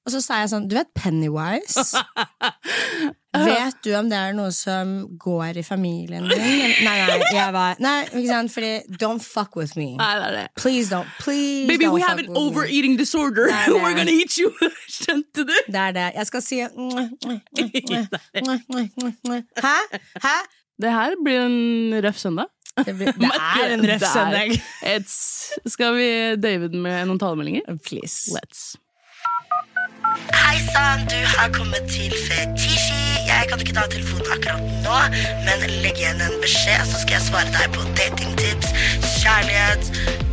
Og 0.07 0.13
så 0.13 0.21
sa 0.23 0.39
jeg 0.41 0.49
sånn, 0.53 0.67
du 0.71 0.75
vet 0.77 0.89
Pennywise? 0.97 1.83
Vet 3.29 3.75
du 3.85 3.91
om 3.93 4.07
det 4.09 4.17
er 4.17 4.33
noe 4.33 4.49
som 4.55 5.03
går 5.21 5.59
i 5.61 5.63
familien 5.63 6.25
din? 6.25 6.41
Nei, 6.87 6.95
nei, 7.05 7.17
jeg 7.35 7.53
var 7.53 7.77
Nei, 7.83 8.07
ikke 8.07 8.25
sant, 8.25 8.51
fordi 8.55 8.71
Don't 9.01 9.21
fuck 9.21 9.53
with 9.59 9.77
me. 9.77 9.91
Nei, 9.99 10.07
er 10.17 10.33
det. 10.33 10.45
Please 10.57 10.89
don't. 10.89 11.05
Please 11.21 11.67
Baby, 11.69 11.85
don't 11.85 11.93
we 11.93 12.01
have 12.01 12.17
an 12.17 12.33
overeating 12.33 12.97
me. 12.97 13.03
disorder. 13.03 13.51
Nei, 13.53 13.67
nei. 13.69 13.77
We're 13.83 13.93
gonna 13.99 14.15
eat 14.15 14.39
you. 14.41 14.49
Skjønte 14.89 15.45
du? 15.45 15.53
Det 15.69 15.83
er 15.83 15.93
det. 15.99 16.07
Jeg 16.17 16.31
skal 16.31 16.41
si 16.47 16.63
Hæ? 19.61 19.77
Hæ? 20.25 20.35
Det 20.81 20.91
her 20.95 21.15
blir 21.21 21.45
en 21.45 22.01
røff 22.07 22.17
søndag. 22.17 22.49
Det, 22.79 22.95
blir, 22.95 23.11
det 23.13 23.29
er 23.35 23.73
en 23.77 23.85
røff 23.93 24.09
søndag. 24.09 24.57
Skal 25.69 25.97
vi 25.99 26.11
David 26.41 26.77
med 26.81 27.09
noen 27.11 27.19
talemeldinger? 27.21 27.77
Please. 27.85 28.31
Let's. 28.33 28.71
Hei 30.27 30.57
sann, 30.73 30.99
du 31.07 31.19
har 31.33 31.49
kommet 31.57 31.83
til 31.95 32.13
Fetisji. 32.25 33.03
Jeg 33.31 33.45
kan 33.49 33.59
ikke 33.59 33.73
ta 33.73 33.85
telefonen 33.91 34.27
akkurat 34.35 34.63
nå, 34.85 34.97
men 35.45 35.63
legg 35.83 36.01
igjen 36.01 36.21
en 36.25 36.35
beskjed, 36.43 36.83
så 36.91 36.99
skal 37.01 37.17
jeg 37.17 37.25
svare 37.29 37.51
deg 37.55 37.71
på 37.75 37.85
datingtips, 37.99 38.73
kjærlighet, 39.21 39.83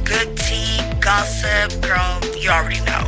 good 0.09 0.33
tea, 0.43 0.83
gossip, 1.07 1.71
girl, 1.87 2.19
you 2.43 2.51
already 2.57 2.83
know. 2.89 3.05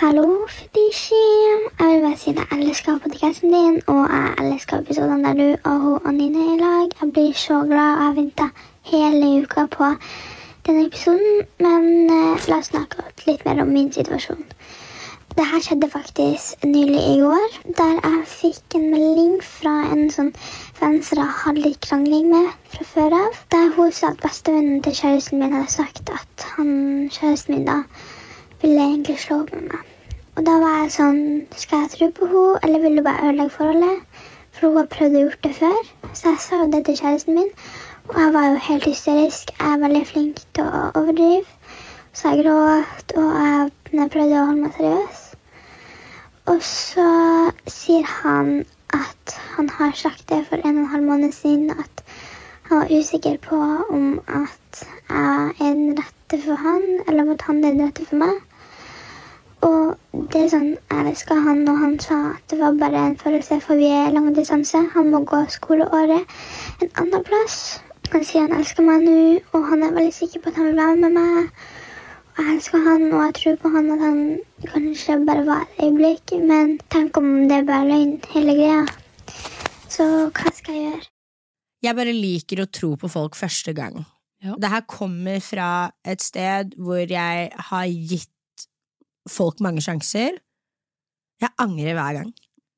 Hallo, 0.00 0.46
Fetisji. 0.48 1.26
Jeg 1.80 1.86
vil 1.88 2.02
bare 2.06 2.16
si 2.20 2.30
at 2.30 2.38
jeg 2.42 2.62
elsker 2.62 3.02
podcasten 3.04 3.52
din, 3.56 3.82
og 3.86 4.02
jeg 4.14 4.46
elsker 4.46 4.84
episodene 4.84 5.24
der 5.24 5.34
du 5.42 5.70
og 5.70 5.76
hun 5.84 5.98
og 6.06 6.14
Nina 6.14 6.38
er 6.38 6.54
i 6.54 6.58
lag. 6.60 6.88
Jeg 7.00 7.12
blir 7.12 7.32
så 7.34 7.62
glad, 7.70 7.92
og 7.98 8.04
jeg 8.04 8.16
venter 8.16 8.48
hele 8.92 9.30
uka 9.42 9.66
på 9.76 9.94
denne 10.66 10.86
episoden. 10.88 11.46
Men 11.62 12.10
uh, 12.10 12.48
la 12.50 12.60
oss 12.60 12.72
snakke 12.72 13.06
litt 13.26 13.46
mer 13.46 13.62
om 13.62 13.72
min 13.72 13.92
situasjon. 13.94 14.44
Det 15.36 15.44
her 15.44 15.60
skjedde 15.60 15.88
faktisk 15.92 16.62
nylig 16.64 17.00
i 17.10 17.16
går, 17.20 17.56
der 17.78 17.98
jeg 17.98 18.20
fikk 18.30 18.76
en 18.78 18.86
melding 18.92 19.34
fra 19.44 19.74
en 19.92 20.06
sånn 20.14 20.30
som 20.78 20.94
jeg 20.96 21.26
hadde 21.42 21.64
litt 21.66 21.82
krangling 21.84 22.30
med 22.30 22.54
fra 22.72 22.86
før 22.92 23.16
av. 23.18 23.42
Der 23.52 23.68
hun 23.76 23.92
sa 23.92 24.14
at 24.14 24.22
bestevennen 24.24 24.80
til 24.86 24.96
kjæresten 24.96 25.42
min 25.42 25.52
hadde 25.52 25.74
sagt 25.74 26.08
at 26.14 26.46
han, 26.54 26.70
kjæresten 27.12 27.52
min 27.52 27.68
da 27.68 27.82
ville 28.62 28.86
egentlig 28.86 29.18
slå 29.26 29.42
opp 29.42 29.52
med 29.52 29.68
meg. 29.74 29.92
Og 30.36 30.48
da 30.48 30.56
var 30.62 30.78
jeg 30.82 30.94
sånn 30.96 31.20
Skal 31.56 31.84
jeg 31.84 31.92
tro 31.92 32.08
på 32.16 32.30
henne, 32.32 32.58
eller 32.64 32.86
vil 32.86 32.96
du 32.96 33.04
bare 33.04 33.28
ødelegge 33.28 33.56
forholdet? 33.58 34.24
For 34.56 34.70
hun 34.70 34.80
har 34.80 34.90
prøvd 34.96 35.18
å 35.18 35.22
gjøre 35.26 35.42
det 35.44 35.54
før. 35.60 35.92
Så 36.16 36.32
jeg 36.32 36.42
sa 36.46 36.64
det 36.72 36.82
til 36.88 36.96
kjæresten 37.02 37.36
min, 37.36 37.52
og 38.08 38.18
jeg 38.20 38.32
var 38.34 38.48
jo 38.48 38.58
helt 38.68 38.84
hysterisk. 38.84 39.50
Jeg 39.58 39.72
er 39.72 39.80
veldig 39.82 40.02
flink 40.06 40.40
til 40.54 40.64
å 40.64 40.82
overdrive. 40.94 41.44
Så 42.16 42.32
jeg 42.32 42.44
gråt, 42.46 43.12
og 43.16 43.32
jeg, 43.34 43.70
jeg 43.92 44.10
prøvde 44.14 44.40
å 44.40 44.44
holde 44.48 44.62
meg 44.62 44.76
seriøs. 44.76 45.22
Og 46.52 46.62
så 46.62 47.06
sier 47.66 48.06
han 48.22 48.52
at 48.94 49.34
han 49.56 49.68
har 49.78 49.96
sagt 49.98 50.28
det 50.30 50.44
for 50.48 50.62
en 50.62 50.78
og 50.78 50.84
en 50.84 50.92
halv 50.92 51.08
måned 51.10 51.34
siden, 51.34 51.70
at 51.70 52.04
han 52.68 52.84
var 52.84 52.92
usikker 52.94 53.40
på 53.42 53.58
om 53.90 54.20
at 54.26 54.84
jeg 55.10 55.50
er 55.66 55.74
den 55.74 55.98
rette 55.98 56.38
for 56.44 56.62
han, 56.62 56.86
eller 57.06 57.26
om 57.26 57.32
at 57.34 57.42
han 57.48 57.64
er 57.64 57.74
den 57.74 57.88
rette 57.88 58.06
for 58.06 58.22
meg. 58.22 58.38
Og 59.66 59.96
det 60.32 60.44
er 60.44 60.52
sånn, 60.52 60.70
jeg 60.76 61.10
elska 61.10 61.40
han, 61.42 61.64
og 61.68 61.80
han 61.82 61.98
sa 62.02 62.20
at 62.36 62.46
det 62.52 62.60
var 62.60 62.78
bare 62.78 63.02
en 63.10 63.18
følelse, 63.18 63.58
for 63.64 63.80
vi 63.80 63.90
er 63.90 64.14
lang 64.14 64.30
distanse. 64.36 64.84
Han 64.94 65.10
må 65.10 65.24
gå 65.26 65.42
skoleåret 65.50 66.38
en 66.84 66.94
annen 67.02 67.26
plass. 67.26 67.58
Han 68.12 68.24
sier 68.24 68.46
han 68.46 68.54
elsker 68.60 68.84
meg 68.86 69.02
nå, 69.04 69.16
og 69.56 69.66
han 69.70 69.82
er 69.82 69.96
veldig 69.96 70.14
sikker 70.14 70.42
på 70.42 70.52
at 70.52 70.60
han 70.60 70.70
vil 70.70 70.78
være 70.78 70.96
med 71.02 71.16
meg. 71.16 71.50
Og 72.36 72.44
jeg 72.44 72.54
elsker 72.54 72.84
han, 72.84 73.04
og 73.10 73.24
jeg 73.24 73.34
tror 73.38 73.58
på 73.62 73.72
han 73.74 73.90
at 73.94 74.04
han 74.04 74.20
kanskje 74.70 75.18
bare 75.26 75.44
var 75.46 75.64
et 75.64 75.82
øyeblikk. 75.86 76.36
Men 76.46 76.76
tenk 76.92 77.16
om 77.20 77.30
det 77.48 77.62
er 77.62 77.68
bare 77.68 77.88
løgn, 77.88 78.16
hele 78.34 78.56
greia. 78.58 78.82
Så 79.88 80.06
hva 80.30 80.52
skal 80.54 80.76
jeg 80.76 80.84
gjøre? 80.90 81.08
Jeg 81.86 81.96
bare 81.98 82.16
liker 82.16 82.62
å 82.62 82.70
tro 82.72 82.94
på 83.00 83.10
folk 83.10 83.36
første 83.38 83.74
gang. 83.76 84.00
Ja. 84.44 84.54
Det 84.60 84.70
her 84.70 84.84
kommer 84.90 85.40
fra 85.44 85.70
et 86.04 86.24
sted 86.24 86.76
hvor 86.76 87.00
jeg 87.00 87.50
har 87.70 87.86
gitt 87.88 88.66
folk 89.28 89.62
mange 89.64 89.82
sjanser. 89.84 90.36
Jeg 91.42 91.52
angrer 91.62 91.96
hver 91.96 92.20
gang. 92.20 92.34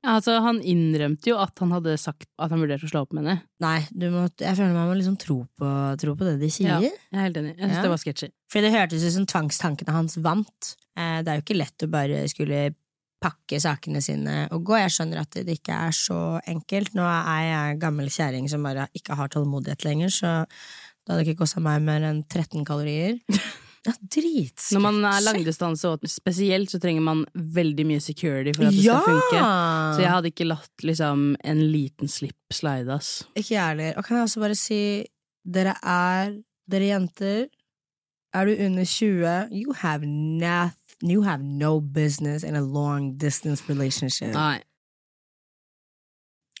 Altså, 0.07 0.37
han 0.39 0.61
innrømte 0.63 1.27
jo 1.33 1.37
at 1.43 1.59
han 1.59 1.73
hadde 1.75 1.97
sagt 1.99 2.29
at 2.39 2.53
han 2.53 2.61
vurderte 2.61 2.87
å 2.87 2.91
slå 2.91 3.01
opp 3.03 3.11
med 3.17 3.25
henne. 3.25 3.41
Nei, 3.59 3.81
du 3.91 4.05
må, 4.13 4.21
jeg 4.39 4.55
føler 4.55 4.71
man 4.77 4.87
må 4.87 4.95
liksom 4.95 5.17
tro 5.19 5.41
på, 5.59 5.71
tro 5.99 6.13
på 6.15 6.27
det 6.27 6.37
de 6.39 6.49
sier. 6.55 6.69
Ja, 6.71 6.79
jeg 6.79 7.17
er 7.19 7.25
helt 7.25 7.39
enig. 7.41 7.55
Jeg 7.57 7.65
syns 7.67 7.75
Ja. 7.75 7.81
det 7.83 7.91
var 7.91 7.99
sketchy. 8.03 8.29
For 8.53 8.63
det 8.63 8.71
hørtes 8.71 9.03
ut 9.03 9.15
som 9.17 9.25
tvangstankene 9.27 9.91
hans 9.97 10.15
vant. 10.23 10.75
Eh, 10.95 11.19
det 11.23 11.27
er 11.33 11.41
jo 11.41 11.43
ikke 11.43 11.59
lett 11.59 11.83
å 11.83 11.91
bare 11.91 12.21
skulle 12.31 12.61
pakke 13.19 13.59
sakene 13.59 13.99
sine 14.01 14.45
og 14.55 14.63
gå. 14.63 14.77
Jeg 14.79 14.95
skjønner 14.95 15.19
at 15.25 15.35
det 15.43 15.57
ikke 15.59 15.75
er 15.75 15.91
så 15.91 16.39
enkelt. 16.47 16.93
Nå 16.95 17.03
er 17.03 17.43
jeg 17.49 17.79
gammel 17.83 18.07
kjerring 18.07 18.47
som 18.47 18.63
bare 18.63 18.87
ikke 18.95 19.17
har 19.19 19.27
tålmodighet 19.27 19.83
lenger, 19.83 20.07
så 20.15 20.31
det 20.47 21.11
hadde 21.11 21.25
ikke 21.27 21.41
kosta 21.43 21.59
meg 21.59 21.83
mer 21.83 22.07
enn 22.07 22.23
13 22.23 22.63
kalorier. 22.63 23.19
Ja, 23.87 23.93
dritsketsj. 23.95 24.73
Når 24.75 24.83
man 24.83 24.97
er 25.07 25.21
langdistanse, 25.23 25.91
og 25.93 26.09
spesielt, 26.11 26.71
så 26.71 26.79
trenger 26.83 27.03
man 27.05 27.23
veldig 27.33 27.85
mye 27.87 28.03
security 28.03 28.51
for 28.57 28.67
at 28.67 28.75
det 28.75 28.83
ja! 28.83 28.97
skal 28.99 29.15
funke. 29.15 29.43
Så 29.95 30.03
jeg 30.03 30.11
hadde 30.15 30.31
ikke 30.33 30.49
latt 30.49 30.85
liksom 30.89 31.23
en 31.53 31.63
liten 31.71 32.11
slipp 32.11 32.55
slide, 32.55 32.91
ass. 32.99 33.23
Ikke 33.39 33.55
jeg 33.55 33.63
heller. 33.71 33.95
Og 33.95 34.05
kan 34.05 34.19
jeg 34.19 34.27
også 34.27 34.43
bare 34.43 34.59
si, 34.59 34.81
dere 35.47 35.77
er, 35.79 36.35
dere 36.69 36.91
jenter, 36.91 37.47
er 38.35 38.45
du 38.45 38.65
under 38.65 38.85
20, 38.85 39.55
you 39.55 39.73
have 39.73 40.05
noth, 40.05 40.97
you 41.01 41.23
have 41.23 41.41
no 41.41 41.79
business 41.79 42.43
in 42.43 42.55
a 42.55 42.61
long 42.61 43.15
distance 43.17 43.63
relationship. 43.69 44.33
Nei. 44.35 44.59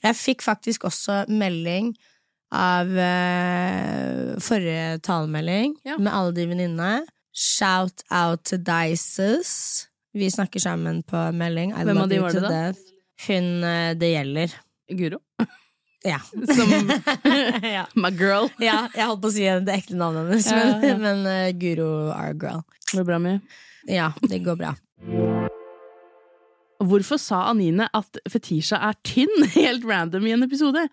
Jeg 0.03 0.15
fikk 0.15 0.41
faktisk 0.41 0.87
også 0.87 1.25
melding 1.27 1.91
av 2.55 2.89
eh, 2.97 4.39
forrige 4.41 4.99
talemelding 5.05 5.75
Ja. 5.85 5.97
med 5.97 6.13
alle 6.13 6.31
de 6.33 6.45
venninnene. 6.49 7.05
Shout 7.33 8.01
out 8.11 8.43
to 8.49 8.57
Dices. 8.57 9.85
Vi 10.13 10.31
snakker 10.31 10.59
sammen 10.59 11.03
på 11.03 11.31
melding. 11.31 11.71
I 11.77 11.83
Hvem 11.85 11.97
av 12.01 12.09
de 12.09 12.19
var 12.19 12.33
det 12.33 12.41
da? 12.41 12.49
death. 12.49 12.79
Hun 13.27 13.63
eh, 13.63 13.93
det 13.99 14.09
gjelder. 14.13 14.55
Guro. 14.89 15.19
Ja. 16.03 16.17
Som 16.55 16.71
ja. 17.63 17.85
my 17.95 18.09
girl. 18.09 18.47
ja, 18.63 18.87
jeg 18.95 19.05
holdt 19.05 19.21
på 19.21 19.29
å 19.29 19.35
si 19.35 19.43
det 19.45 19.75
ekte 19.75 19.97
navnet 19.99 20.29
hennes, 20.31 20.47
Ja, 20.49 20.63
men, 20.79 20.85
ja. 20.87 20.97
men 20.97 21.25
uh, 21.27 21.51
Guro 21.59 21.89
our 22.15 22.33
girl. 22.33 22.63
Går 22.91 23.03
det 23.03 23.05
bra 23.11 23.19
med 23.19 23.41
Ja, 23.87 24.11
det 24.25 24.39
går 24.45 24.55
bra. 24.59 24.73
Hvorfor 26.79 27.19
sa 27.19 27.41
Anine 27.51 27.89
at 27.93 28.17
Fetisha 28.31 28.79
er 28.89 28.95
tynn 29.05 29.43
helt 29.57 29.83
random 29.85 30.25
i 30.27 30.31
en 30.35 30.45
episode? 30.47 30.85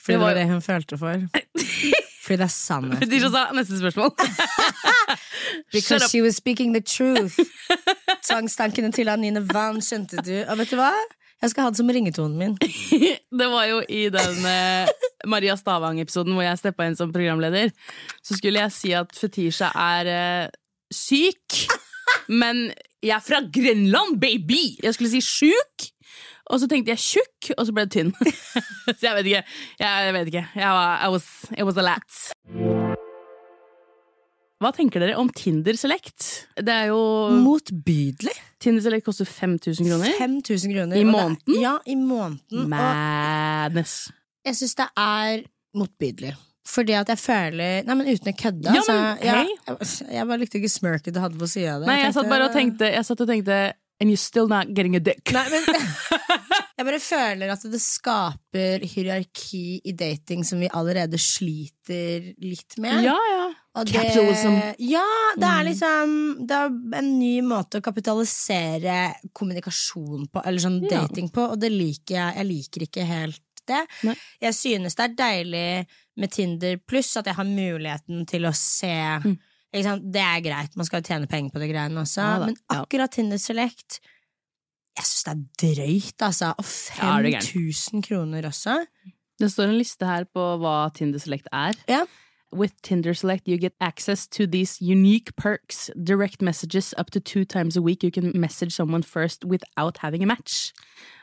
Fordi 0.00 0.16
det 0.16 0.20
var- 0.20 0.34
det 0.34 0.46
hun 0.50 0.62
følte 0.62 0.98
for. 0.98 1.22
Fordi 2.24 2.36
det 2.40 2.46
er 2.46 2.52
sannhet. 2.54 3.00
Fetisha 3.04 3.28
sa 3.30 3.42
neste 3.52 3.78
spørsmål. 3.78 4.10
Because 5.72 6.08
she 6.10 6.22
was 6.22 6.36
speaking 6.36 6.72
the 6.74 6.80
truth. 6.80 7.36
Tvangstankene 8.24 8.92
til 8.96 9.08
Anine 9.12 9.42
Van, 9.52 9.80
skjønte 9.84 10.22
du. 10.24 10.32
Og 10.48 10.58
vet 10.62 10.70
du 10.72 10.78
hva? 10.80 10.90
Jeg 11.42 11.50
skal 11.52 11.66
ha 11.66 11.70
det 11.74 11.76
som 11.82 11.90
ringetonen 11.92 12.38
min. 12.40 12.54
Det 13.40 13.48
var 13.52 13.66
jo 13.68 13.82
i 13.92 14.06
den 14.14 14.46
eh, 14.48 14.88
Maria 15.28 15.56
Stavang-episoden 15.60 16.32
hvor 16.32 16.46
jeg 16.46 16.60
steppa 16.62 16.86
inn 16.88 16.96
som 16.96 17.12
programleder. 17.12 17.72
Så 18.24 18.38
skulle 18.38 18.62
jeg 18.62 18.72
si 18.72 18.94
at 18.96 19.12
Fetisha 19.18 19.68
er 19.76 20.08
eh, 20.14 20.46
syk, 20.94 21.58
men 22.32 22.70
jeg 23.04 23.12
er 23.18 23.24
fra 23.26 23.42
Grenland, 23.52 24.16
baby! 24.22 24.78
Jeg 24.80 24.96
skulle 24.96 25.12
si 25.12 25.20
sjuk, 25.20 25.90
og 26.52 26.60
så 26.60 26.68
tenkte 26.68 26.92
jeg 26.92 27.00
tjukk, 27.00 27.52
og 27.56 27.66
så 27.66 27.74
ble 27.74 27.86
det 27.86 27.94
tynn. 27.94 28.10
så 28.98 29.00
jeg 29.06 29.16
vet 29.18 29.28
ikke. 29.30 29.44
Jeg 29.80 30.16
vet 30.16 30.32
ikke. 30.32 30.46
Jeg 30.60 30.72
var, 30.76 30.98
I 31.00 31.12
was, 31.14 31.28
it 31.56 31.64
was 31.64 31.80
a 31.80 31.84
lat. 31.86 32.18
Hva 34.62 34.70
tenker 34.72 35.02
dere 35.02 35.16
om 35.20 35.28
Tinder 35.34 35.76
Select? 35.76 36.26
Det 36.56 36.72
er 36.72 36.88
jo 36.92 37.00
Motbydelig. 37.42 38.32
Tinder 38.62 38.84
Select 38.84 39.04
koster 39.08 39.28
5000 39.28 39.88
kroner. 39.88 40.14
5000 40.20 40.72
kroner. 40.76 40.96
I 41.00 41.04
måneden? 41.08 41.58
Ja, 41.60 41.78
i 41.84 41.96
måneden. 41.98 42.62
Og 42.62 42.70
Madness. 42.72 44.08
jeg 44.46 44.60
syns 44.60 44.76
det 44.80 44.88
er 45.00 45.44
motbydelig. 45.76 46.34
Fordi 46.64 46.94
at 46.96 47.10
jeg 47.12 47.20
føler 47.20 47.84
Nei, 47.84 47.96
men 47.98 48.08
uten 48.08 48.30
å 48.30 48.36
kødde. 48.40 48.70
Ja, 48.70 48.80
altså, 48.80 48.94
men 48.96 49.24
jeg, 49.26 49.34
hei. 49.36 49.56
jeg, 49.68 49.88
jeg 50.16 50.28
bare 50.30 50.40
likte 50.40 50.60
ikke 50.60 50.72
smirket 50.72 51.16
du 51.16 51.20
hadde 51.20 51.40
på 51.40 51.48
sida 51.50 51.74
av 51.74 51.84
det. 51.84 51.90
Nei, 51.90 51.98
jeg 52.06 52.14
satt 52.16 52.30
bare 52.30 52.48
og 52.48 52.56
tenkte, 52.56 52.88
jeg 52.94 53.08
satt 53.08 53.20
og 53.20 53.28
tenkte 53.28 53.58
And 54.04 54.10
you're 54.12 54.20
still 54.20 54.48
not 54.50 54.68
getting 54.76 54.96
a 54.96 55.00
dick. 55.00 55.30
Nei, 55.32 55.46
men 55.48 55.64
Jeg 56.76 56.84
bare 56.88 56.98
føler 57.00 57.52
at 57.54 57.62
det 57.72 57.78
skaper 57.80 58.82
hierarki 58.84 59.78
i 59.88 59.92
dating 59.96 60.42
som 60.44 60.60
vi 60.60 60.68
allerede 60.74 61.16
sliter 61.22 62.26
litt 62.42 62.76
med. 62.82 62.98
Ja, 63.06 63.14
ja. 63.30 63.46
Og 63.78 63.86
det- 63.88 63.94
Capitalism. 63.94 64.58
Ja, 64.82 65.06
det 65.40 65.48
er 65.48 65.62
Mm. 65.62 65.68
liksom 65.70 66.46
Det 66.46 66.58
er 66.58 66.98
en 66.98 67.18
ny 67.18 67.40
måte 67.46 67.80
å 67.80 67.82
kapitalisere 67.82 69.14
kommunikasjon 69.32 70.28
på, 70.28 70.42
eller 70.44 70.58
sånn 70.60 70.82
Ja. 70.82 71.00
dating 71.06 71.30
på, 71.30 71.48
og 71.52 71.58
det 71.60 71.72
liker 71.72 72.14
jeg. 72.18 72.36
Jeg 72.36 72.46
liker 72.46 72.80
ikke 72.88 73.06
helt 73.06 73.40
det. 73.66 73.86
Nei. 74.04 74.14
Jeg 74.42 74.52
synes 74.52 74.94
det 74.94 75.04
er 75.04 75.14
deilig 75.24 75.86
med 76.18 76.30
Tinder 76.30 76.76
pluss 76.76 77.16
at 77.16 77.24
jeg 77.24 77.34
har 77.34 77.44
muligheten 77.44 78.26
til 78.26 78.42
å 78.42 78.54
se 78.54 78.92
Mm. 79.24 79.38
Det 79.74 80.22
er 80.22 80.40
greit, 80.44 80.76
man 80.78 80.86
skal 80.86 81.02
jo 81.02 81.08
tjene 81.10 81.26
penger 81.30 81.50
på 81.54 81.62
de 81.62 81.66
greiene 81.72 82.00
også, 82.04 82.20
Ja 82.22 82.38
da, 82.38 82.46
men 82.50 82.56
ja. 82.60 82.82
akkurat 82.84 83.10
Tinder 83.16 83.40
Select 83.42 83.98
jeg 84.94 85.06
syns 85.08 85.24
det 85.26 85.32
er 85.32 85.74
drøyt, 85.74 86.22
altså. 86.22 86.52
Og 86.58 86.64
Ja, 86.98 87.18
er 87.18 87.22
du 87.22 87.28
gæren. 87.28 87.42
5000 87.42 88.02
kroner 88.02 88.46
også. 88.46 88.86
Det 89.40 89.52
står 89.52 89.64
en 89.64 89.78
liste 89.78 90.06
her 90.06 90.24
på 90.30 90.44
hva 90.62 90.74
Tinder 90.94 91.18
Select 91.18 91.48
er. 91.52 91.72
Ja. 91.88 92.04
With 92.54 92.74
Tinder 92.84 93.12
Select, 93.12 93.48
you 93.48 93.58
get 93.58 93.72
access 93.80 94.28
to 94.28 94.46
these 94.46 94.78
unique 94.80 95.34
perks. 95.36 95.90
Direct 96.06 96.40
messages 96.40 96.94
up 96.96 97.10
to 97.10 97.18
two 97.18 97.44
times 97.44 97.76
a 97.76 97.80
week. 97.80 98.04
You 98.04 98.12
can 98.12 98.30
message 98.34 98.70
someone 98.70 99.02
first 99.02 99.44
without 99.44 99.98
having 99.98 100.22
a 100.22 100.26
match. 100.26 100.72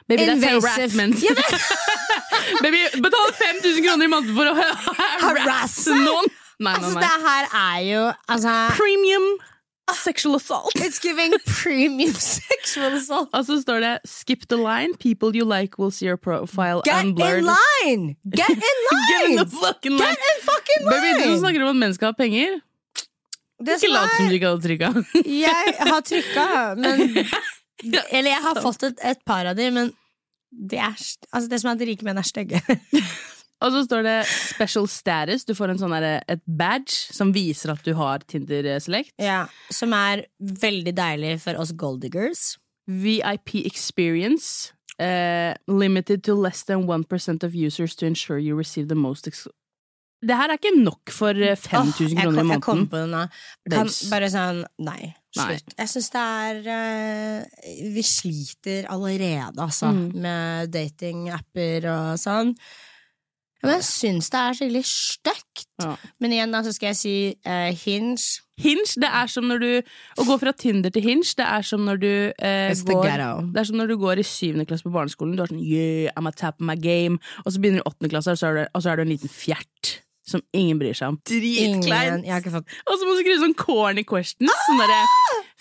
Baby, 0.09 0.25
that's 0.25 0.43
harassment. 0.43 1.23
Ja, 1.23 1.29
Baby, 2.61 2.83
betal 2.99 3.31
5000 3.31 3.87
kroner 3.87 4.05
i 4.05 4.09
måneden 4.09 4.35
for 4.35 4.51
å 4.51 4.55
Harasse? 5.21 5.95
noen! 5.95 6.27
Nei, 6.61 6.73
Altså, 6.77 6.93
nei. 6.93 7.01
det 7.01 7.13
her 7.25 7.47
er 7.57 7.79
jo 7.89 8.01
altså 8.29 8.51
Premium 8.77 9.25
sexual 9.91 10.35
assault. 10.37 10.71
It's 10.79 10.99
giving 11.03 11.33
premium 11.43 12.13
sexual 12.13 12.93
assault. 12.95 13.29
Og 13.35 13.43
så 13.45 13.57
står 13.61 13.79
det 13.83 13.93
'skip 14.07 14.45
the 14.47 14.55
line'. 14.55 14.93
People 14.99 15.35
you 15.35 15.43
like 15.43 15.77
will 15.79 15.91
see 15.91 16.07
your 16.07 16.15
profile 16.17 16.79
Get 16.85 17.03
unblurred. 17.05 17.39
in 17.39 17.49
line! 17.49 18.15
Get 18.31 18.49
in 18.49 18.77
Get 19.11 19.29
in 19.29 19.35
the 19.41 19.45
fucking 19.45 19.91
line! 19.97 20.15
Get 20.15 20.29
in 20.31 20.37
fucking 20.47 20.81
Baby, 20.87 21.09
du 21.19 21.23
som 21.33 21.39
snakker 21.43 21.63
om 21.63 21.69
at 21.75 21.75
mennesker 21.75 22.05
har 22.05 22.13
penger. 22.13 22.61
Det 23.65 23.75
Ikke 23.83 23.91
lat 23.93 24.09
som 24.17 24.29
du 24.29 24.33
ikke 24.37 24.47
hadde 24.47 24.63
trykka. 24.67 24.89
jeg 25.25 25.75
har 25.91 26.01
trykka, 26.01 26.45
men 26.77 27.01
Eller 28.15 28.29
jeg 28.31 28.41
har 28.41 28.61
fått 28.61 28.83
et, 28.83 28.97
et 29.03 29.19
par 29.25 29.45
av 29.45 29.55
de, 29.57 29.67
men 29.71 29.91
det, 30.51 30.79
er, 30.79 30.95
altså 31.33 31.49
det 31.49 31.59
som 31.61 31.69
er 31.71 31.75
at 31.75 31.87
rike 31.89 32.03
menn 32.07 32.17
er 32.17 32.25
stygge. 32.25 32.61
Og 33.61 33.71
så 33.71 33.83
står 33.85 34.01
det 34.03 34.25
'special 34.25 34.87
status'. 34.89 35.45
Du 35.45 35.53
får 35.53 35.69
en 35.69 35.77
sånn 35.77 35.93
der, 35.93 36.23
et 36.27 36.41
badge 36.47 36.91
som 37.13 37.31
viser 37.33 37.71
at 37.71 37.83
du 37.85 37.93
har 37.93 38.19
Tinder 38.27 38.79
Select. 38.79 39.11
ja, 39.19 39.45
som 39.69 39.93
er 39.93 40.25
veldig 40.41 40.93
deilig 40.95 41.39
for 41.41 41.53
oss 41.61 41.71
golddiggers. 41.71 42.57
VIP 42.87 43.65
experience. 43.65 44.73
Uh, 44.99 45.53
limited 45.67 46.23
to 46.23 46.35
less 46.35 46.63
than 46.63 46.85
1% 46.85 47.43
of 47.43 47.55
users 47.55 47.95
to 47.95 48.05
ensure 48.05 48.37
you 48.37 48.55
receive 48.55 48.87
the 48.87 48.95
most 48.95 49.23
Det 50.21 50.35
her 50.35 50.49
er 50.51 50.57
ikke 50.59 50.83
nok 50.83 51.09
for 51.09 51.29
eh, 51.29 51.55
5000 51.57 52.17
oh, 52.17 52.21
kroner 52.21 52.41
i 52.41 52.45
måneden. 52.45 52.61
Kan, 52.61 53.87
bare 54.11 54.29
sånn 54.29 54.59
Nei, 54.77 55.13
Nei. 55.35 55.47
slutt. 55.47 55.73
Jeg 55.79 55.89
syns 55.89 56.09
det 56.13 56.21
er 56.21 56.59
uh, 56.69 57.95
Vi 57.95 58.03
sliter 58.05 58.85
allerede, 58.93 59.57
altså, 59.57 59.89
Mm. 59.91 60.21
med 60.21 60.71
datingapper 60.75 61.89
og 61.89 62.19
sånn. 62.21 62.53
Ja, 63.61 63.67
Men 63.67 63.75
jeg 63.77 63.85
syns 63.85 64.29
det 64.33 64.39
er 64.39 64.55
skikkelig 64.57 64.85
stygt. 64.89 65.67
Ja. 65.81 65.95
Men 66.21 66.33
igjen, 66.33 66.53
da, 66.53 66.63
så 66.65 66.73
skal 66.73 66.91
jeg 66.91 66.99
si 66.99 67.15
uh, 67.45 67.69
Hinge. 67.83 68.41
Hinge, 68.61 68.85
det 69.01 69.09
er 69.09 69.29
som 69.31 69.47
når 69.49 69.61
du 69.61 69.69
Å 70.21 70.25
gå 70.27 70.37
fra 70.41 70.53
Tinder 70.53 70.93
til 70.93 71.05
Hinge, 71.05 71.29
det 71.37 71.47
er 71.47 71.65
som 71.65 71.85
når 71.85 72.01
du 72.01 72.11
uh, 72.41 72.73
går. 72.91 73.09
Det 73.53 73.63
er 73.63 73.69
som 73.69 73.81
når 73.81 73.93
du 73.93 73.97
går 74.01 74.21
i 74.21 74.27
syvende 74.27 74.67
klasse 74.69 74.85
på 74.85 74.93
barneskolen. 74.93 75.37
Du 75.37 75.45
er 75.45 75.53
sånn 75.53 75.61
yeah, 75.61 76.13
I'm 76.17 76.29
a 76.29 76.33
tap 76.33 76.61
my 76.61 76.77
game. 76.77 77.21
Og 77.45 77.53
så 77.53 77.61
begynner 77.61 77.81
du 77.81 77.85
i 77.85 77.89
åttende 77.89 78.13
klasse, 78.13 78.33
og 78.33 78.41
så 78.41 78.51
er 78.51 78.59
du, 78.59 78.63
og 78.69 78.85
så 78.85 78.93
er 78.93 79.01
du 79.01 79.05
en 79.05 79.13
liten 79.13 79.31
fjert. 79.31 79.97
Som 80.31 80.43
ingen 80.55 80.77
bryr 80.79 80.95
seg 80.95 81.11
om. 81.11 81.17
Dritkleint! 81.27 82.27
har 82.29 82.45
Og 82.45 82.93
så 82.93 83.07
må 83.07 83.15
du 83.15 83.23
skrive 83.23 83.41
sånn 83.41 83.57
corny 83.57 84.03
questions. 84.07 84.53
Sånn 84.67 84.79
derre 84.79 85.01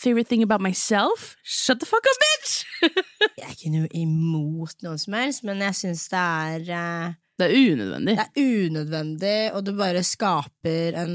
Favorite 0.01 0.29
thing 0.29 0.43
about 0.45 0.63
myself? 0.65 1.35
Shut 1.43 1.81
the 1.81 1.89
fuck 1.89 2.07
up, 2.09 2.21
bitch! 2.23 2.53
Jeg 3.41 3.47
er 3.47 3.57
ikke 3.57 3.73
noe 3.73 3.89
imot 3.97 4.85
noen 4.85 5.01
som 5.01 5.17
helst, 5.19 5.45
men 5.45 5.61
jeg 5.65 5.77
syns 5.77 6.07
det 6.13 6.21
er 6.21 6.71
eh, 6.77 7.19
Det 7.41 7.49
er 7.49 7.73
unødvendig. 7.75 8.17
Det 8.19 8.27
er 8.27 8.67
unødvendig, 8.69 9.39
og 9.57 9.65
det 9.67 9.77
bare 9.79 10.03
skaper 10.07 10.99
en 11.05 11.15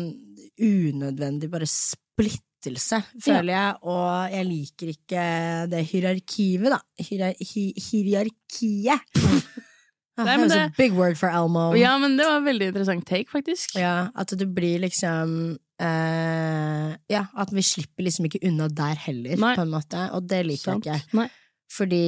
unødvendig 0.65 1.49
bare 1.51 1.67
splittelse, 1.69 3.01
føler 3.21 3.51
jeg. 3.53 3.75
Og 3.83 4.31
jeg 4.33 4.45
liker 4.49 4.91
ikke 4.95 5.27
det 5.71 5.83
hierarkiet, 5.91 6.67
da. 6.73 6.79
Hierar 7.09 7.37
hi 7.53 7.69
hierarkiet. 7.91 8.99
Ah, 10.17 10.23
Nei, 10.23 10.37
that 10.37 10.39
men 10.39 10.47
was 10.47 10.55
a 10.55 10.73
big 10.77 10.93
word 10.95 11.17
for 11.19 11.27
Elmo. 11.27 11.73
Ja, 11.75 11.97
men 11.99 12.13
det 12.15 12.23
var 12.23 12.37
en 12.39 12.45
veldig 12.45 12.69
interessant 12.69 13.03
take, 13.03 13.27
faktisk. 13.27 13.73
Ja, 13.75 14.07
at 14.15 14.31
det 14.39 14.45
blir 14.55 14.79
liksom 14.79 15.57
eh, 15.83 16.93
Ja, 17.11 17.25
at 17.35 17.51
vi 17.51 17.63
slipper 17.67 18.05
liksom 18.07 18.29
ikke 18.29 18.39
unna 18.47 18.69
der 18.71 18.95
heller, 19.09 19.35
Nei. 19.35 19.51
på 19.59 19.65
en 19.65 19.73
måte. 19.73 20.05
Og 20.15 20.23
det 20.31 20.39
liker 20.47 20.71
Sant. 20.77 20.87
jeg 20.87 21.03
ikke. 21.03 21.19
Nei. 21.19 21.27
Fordi 21.75 22.01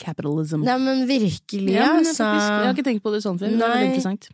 Capitalism. 0.00 0.60
Nei, 0.66 0.76
men 0.82 1.06
virkelig, 1.08 1.72
ja, 1.72 1.92
men 1.94 2.04
jeg, 2.04 2.12
altså. 2.12 2.24
faktisk, 2.24 2.50
jeg 2.50 2.66
har 2.66 2.74
ikke 2.76 2.86
tenkt 2.90 3.04
på 3.06 3.12
det 3.14 3.22
sånn 3.24 3.38
før. 3.40 3.54
Det 3.56 3.70
er 3.70 3.86
interessant. 3.86 4.28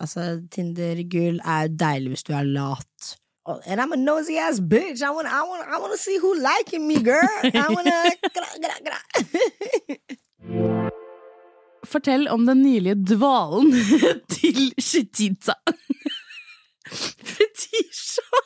Altså, 0.00 0.26
Tinder-gull 0.52 1.40
er 1.44 1.72
deilig 1.72 2.14
hvis 2.14 2.26
du 2.28 2.32
er 2.36 2.48
lat. 2.48 3.12
Oh, 3.44 3.58
and 3.66 3.80
I'm 3.80 3.92
a 3.92 3.96
nosy 3.96 4.36
ass 4.38 4.60
bitch. 4.60 5.02
I 5.02 5.10
wanna, 5.10 5.28
I 5.28 5.42
wanna, 5.42 5.64
I 5.66 5.80
wanna 5.80 5.96
see 5.96 6.16
who 6.18 6.34
liking 6.38 6.86
me, 6.86 7.02
girl. 7.02 7.26
I 7.42 7.66
wanna 7.68 8.12
gra, 8.36 8.46
gra, 8.62 8.76
gra. 8.86 8.98
Fortell 11.84 12.28
om 12.28 12.46
den 12.46 12.62
nylige 12.62 12.94
dvalen 12.94 13.72
til 14.36 14.72
Shititza. 14.78 15.54
Fetisha! 16.92 18.42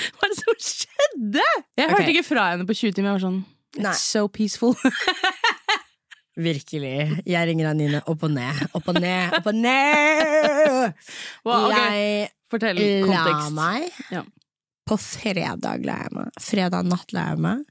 Hva 0.00 0.26
er 0.26 0.32
det 0.32 0.38
som 0.40 0.60
skjedde? 0.64 1.46
Jeg 1.76 1.90
hørte 1.92 2.12
ikke 2.14 2.26
fra 2.26 2.50
henne 2.54 2.66
på 2.66 2.74
20 2.74 2.96
timer. 2.96 3.12
Jeg 3.12 3.18
var 3.18 3.24
sånn 3.28 3.40
Nei. 3.78 3.92
It's 3.92 4.02
so 4.02 4.26
peaceful. 4.26 4.74
Virkelig. 6.38 7.22
Jeg 7.26 7.48
ringer 7.48 7.70
Anine 7.72 8.00
opp 8.08 8.22
og 8.22 8.30
ned, 8.30 8.60
opp 8.78 8.86
og 8.92 9.00
ned, 9.02 9.32
opp 9.38 9.46
og 9.50 9.56
ned! 9.58 10.92
Wow, 11.44 11.66
ok. 11.70 11.74
Jeg 11.74 12.28
Fortell 12.50 12.80
la 13.06 13.24
meg 13.54 13.90
Ja. 14.10 14.22
på 14.86 14.96
fredag 14.98 15.84
la 15.86 15.98
jeg 16.04 16.12
meg. 16.16 16.30
Fredag 16.42 16.86
natt 16.90 17.12
la 17.14 17.26
jeg 17.32 17.42
meg. 17.44 17.64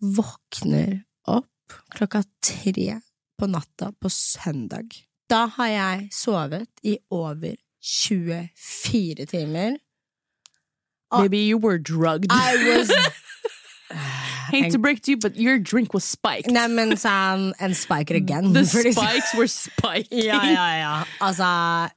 Våkner 0.00 0.94
opp 1.28 1.76
klokka 1.96 2.22
tre 2.44 3.00
på 3.40 3.48
natta 3.50 3.90
på 4.00 4.08
søndag. 4.12 4.92
Da 5.28 5.46
har 5.56 5.68
jeg 5.72 6.08
sovet 6.12 6.68
i 6.84 6.98
over 7.10 7.56
24 7.80 9.26
timer. 9.26 9.76
Og 11.10 11.20
Maybe 11.24 11.38
you 11.48 11.58
were 11.58 11.78
drugged. 11.78 12.30
I 12.32 12.56
was 12.68 12.90
Hate 14.50 14.70
to 14.72 14.78
break 14.78 15.02
to 15.02 15.12
you, 15.12 15.16
but 15.16 15.36
your 15.36 15.58
drink 15.58 15.92
was 15.94 16.04
spiked. 16.04 16.50
Nei, 16.52 16.66
men 16.68 16.96
sånn 17.00 17.52
En 17.60 17.74
spiker 17.76 18.16
again. 18.16 18.52
The 18.54 18.64
spikes 18.64 19.34
were 19.36 19.48
spiking. 19.50 20.24
Ja, 20.24 20.40
ja, 20.48 20.68
ja. 20.78 20.94
Altså 21.20 21.48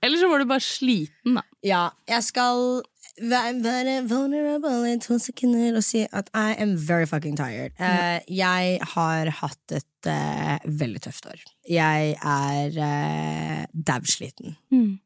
Eller 0.03 0.21
så 0.21 0.29
var 0.31 0.43
du 0.43 0.49
bare 0.49 0.63
sliten, 0.63 1.39
da. 1.39 1.45
Ja, 1.65 1.83
jeg 2.07 2.23
skal 2.23 2.83
være 3.17 4.03
vulnerable 4.05 4.91
i 4.91 4.97
to 5.01 5.17
sekunder 5.21 5.79
og 5.79 5.83
si 5.85 6.03
at 6.05 6.29
I 6.37 6.53
am 6.61 6.75
very 6.77 7.05
fucking 7.05 7.37
tired. 7.37 7.73
Uh, 7.79 8.21
jeg 8.29 8.79
har 8.93 9.31
hatt 9.41 9.73
et 9.73 10.09
uh, 10.11 10.57
veldig 10.67 11.01
tøft 11.07 11.25
år. 11.25 11.41
Jeg 11.69 12.15
er 12.21 12.77
uh, 12.77 13.65
dausliten. 13.73 14.57
Mm. 14.71 14.99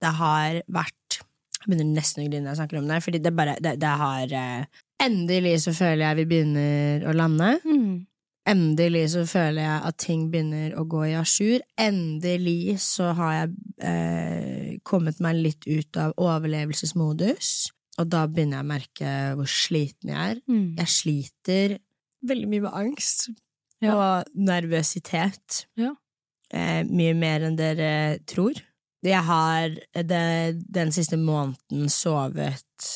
Det 0.00 0.14
har 0.20 0.62
vært 0.68 0.96
Jeg 1.60 1.68
begynner 1.68 1.90
nesten 1.96 2.22
å 2.24 2.28
grine 2.28 2.44
når 2.46 2.54
jeg 2.54 2.60
snakker 2.62 2.78
om 2.80 2.88
det, 2.88 3.00
fordi 3.04 3.18
det 3.20 3.32
bare 3.36 3.56
Det, 3.60 3.74
det 3.82 3.96
har 4.00 4.32
eh, 4.32 4.64
Endelig 5.00 5.56
så 5.64 5.72
føler 5.76 6.02
jeg 6.04 6.16
vi 6.18 6.24
begynner 6.28 7.04
å 7.08 7.12
lande. 7.16 7.54
Mm. 7.64 8.06
Endelig 8.50 9.06
så 9.14 9.22
føler 9.28 9.62
jeg 9.62 9.82
at 9.88 9.96
ting 10.02 10.26
begynner 10.32 10.74
å 10.76 10.84
gå 10.88 11.04
i 11.08 11.14
a 11.16 11.22
jour. 11.24 11.60
Endelig 11.80 12.74
så 12.84 13.10
har 13.16 13.32
jeg 13.36 13.52
eh, 13.88 14.74
kommet 14.84 15.20
meg 15.24 15.38
litt 15.40 15.64
ut 15.68 15.96
av 16.00 16.12
overlevelsesmodus. 16.20 17.70
Og 18.00 18.08
da 18.12 18.26
begynner 18.28 18.60
jeg 18.60 18.66
å 18.66 18.70
merke 18.70 19.14
hvor 19.38 19.48
sliten 19.50 20.12
jeg 20.12 20.34
er. 20.34 20.42
Mm. 20.48 20.66
Jeg 20.80 20.92
sliter 20.94 21.76
veldig 22.28 22.48
mye 22.52 22.66
med 22.66 22.76
angst 22.84 23.30
Ja. 23.80 23.94
og 23.96 24.28
nervøsitet. 24.36 25.62
Ja. 25.80 25.94
Eh, 26.52 26.82
mye 26.88 27.14
mer 27.16 27.46
enn 27.48 27.56
dere 27.56 28.18
tror. 28.28 28.60
Jeg 29.06 29.24
har 29.24 29.76
det, 30.04 30.24
den 30.68 30.92
siste 30.92 31.16
måneden 31.16 31.88
sovet 31.92 32.90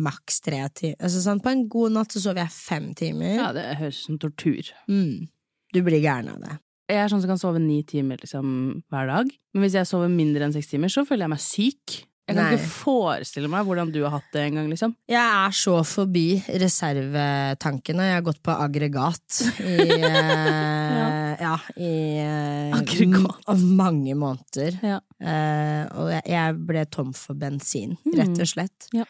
maks 0.00 0.40
tre 0.44 0.62
timer. 0.72 0.96
Altså, 1.02 1.20
sånn, 1.24 1.42
på 1.44 1.52
en 1.52 1.66
god 1.70 1.96
natt 1.98 2.14
så 2.14 2.22
sover 2.22 2.44
jeg 2.44 2.54
fem 2.54 2.90
timer. 2.96 3.34
Ja, 3.36 3.50
det 3.56 3.66
høres 3.80 4.00
ut 4.00 4.06
som 4.06 4.20
tortur. 4.22 4.70
Mm. 4.88 5.28
Du 5.74 5.80
blir 5.86 6.00
gæren 6.00 6.30
av 6.32 6.40
det. 6.42 6.56
Jeg 6.90 7.04
er 7.04 7.10
sånn 7.12 7.20
som 7.22 7.30
kan 7.30 7.38
sove 7.38 7.60
ni 7.62 7.82
timer 7.86 8.18
liksom, 8.18 8.46
hver 8.90 9.10
dag. 9.10 9.28
Men 9.54 9.64
hvis 9.64 9.76
jeg 9.78 9.86
sover 9.86 10.10
mindre 10.10 10.46
enn 10.46 10.54
seks 10.56 10.72
timer, 10.72 10.90
så 10.90 11.04
føler 11.06 11.28
jeg 11.28 11.34
meg 11.34 11.44
syk. 11.44 11.98
Jeg 12.28 12.36
kan 12.36 12.44
Nei. 12.44 12.50
ikke 12.54 12.70
forestille 12.70 13.48
meg 13.50 13.64
hvordan 13.66 13.90
du 13.90 13.98
har 14.04 14.12
hatt 14.14 14.28
det 14.34 14.44
en 14.46 14.58
gang, 14.60 14.68
liksom. 14.70 14.92
Jeg 15.10 15.18
er 15.18 15.54
så 15.56 15.80
forbi 15.86 16.26
reservetankene. 16.62 18.06
Jeg 18.06 18.18
har 18.20 18.26
gått 18.28 18.42
på 18.46 18.54
aggregat 18.54 19.40
i 19.64 19.88
ja. 19.98 21.08
ja. 21.40 21.56
i 21.74 21.94
eh, 22.22 22.76
Aggregat. 22.78 23.50
mange 23.58 24.14
måneder. 24.14 24.78
Ja. 24.78 25.00
Eh, 25.18 25.82
og 25.98 26.12
jeg, 26.14 26.60
ble 26.70 26.86
tom 26.92 27.10
for 27.16 27.38
bensin, 27.38 27.98
rett 28.14 28.38
og 28.38 28.52
slett. 28.52 28.90
Ja. 28.94 29.08